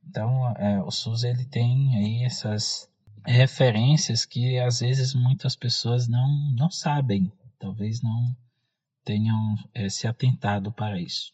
Então, 0.05 0.49
é, 0.57 0.81
o 0.83 0.91
SUS 0.91 1.23
ele 1.23 1.45
tem 1.45 1.95
aí 1.95 2.23
essas 2.23 2.89
referências 3.25 4.25
que 4.25 4.59
às 4.59 4.79
vezes 4.79 5.13
muitas 5.13 5.55
pessoas 5.55 6.07
não, 6.07 6.27
não 6.57 6.69
sabem, 6.69 7.31
talvez 7.59 8.01
não 8.01 8.35
tenham 9.03 9.55
é, 9.73 9.89
se 9.89 10.07
atentado 10.07 10.71
para 10.71 10.99
isso. 10.99 11.33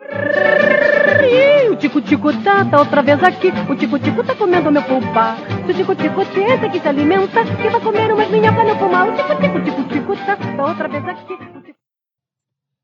Ih, 0.00 1.70
o 1.70 1.76
tico-tico 1.76 2.32
tá, 2.42 2.64
tá 2.64 2.78
outra 2.78 3.02
vez 3.02 3.22
aqui. 3.22 3.48
O 3.68 3.76
tico-tico 3.76 4.24
tá 4.24 4.34
comendo 4.34 4.70
meu 4.70 4.82
pulpa. 4.82 5.36
Se 5.66 5.72
o 5.72 5.74
tico-tico 5.74 6.24
tenta 6.26 6.68
que 6.68 6.80
se 6.80 6.88
alimenta, 6.88 7.44
que 7.44 7.68
vai 7.68 7.80
comer 7.80 8.12
umas 8.12 8.30
minhocas 8.30 8.66
no 8.66 8.78
pulmão. 8.78 9.10
O 9.10 9.16
tico-tico, 9.16 9.60
tico-tico 9.60 10.16
tá, 10.26 10.36
tá 10.36 10.64
outra 10.64 10.88
vez 10.88 11.04
aqui. 11.06 11.34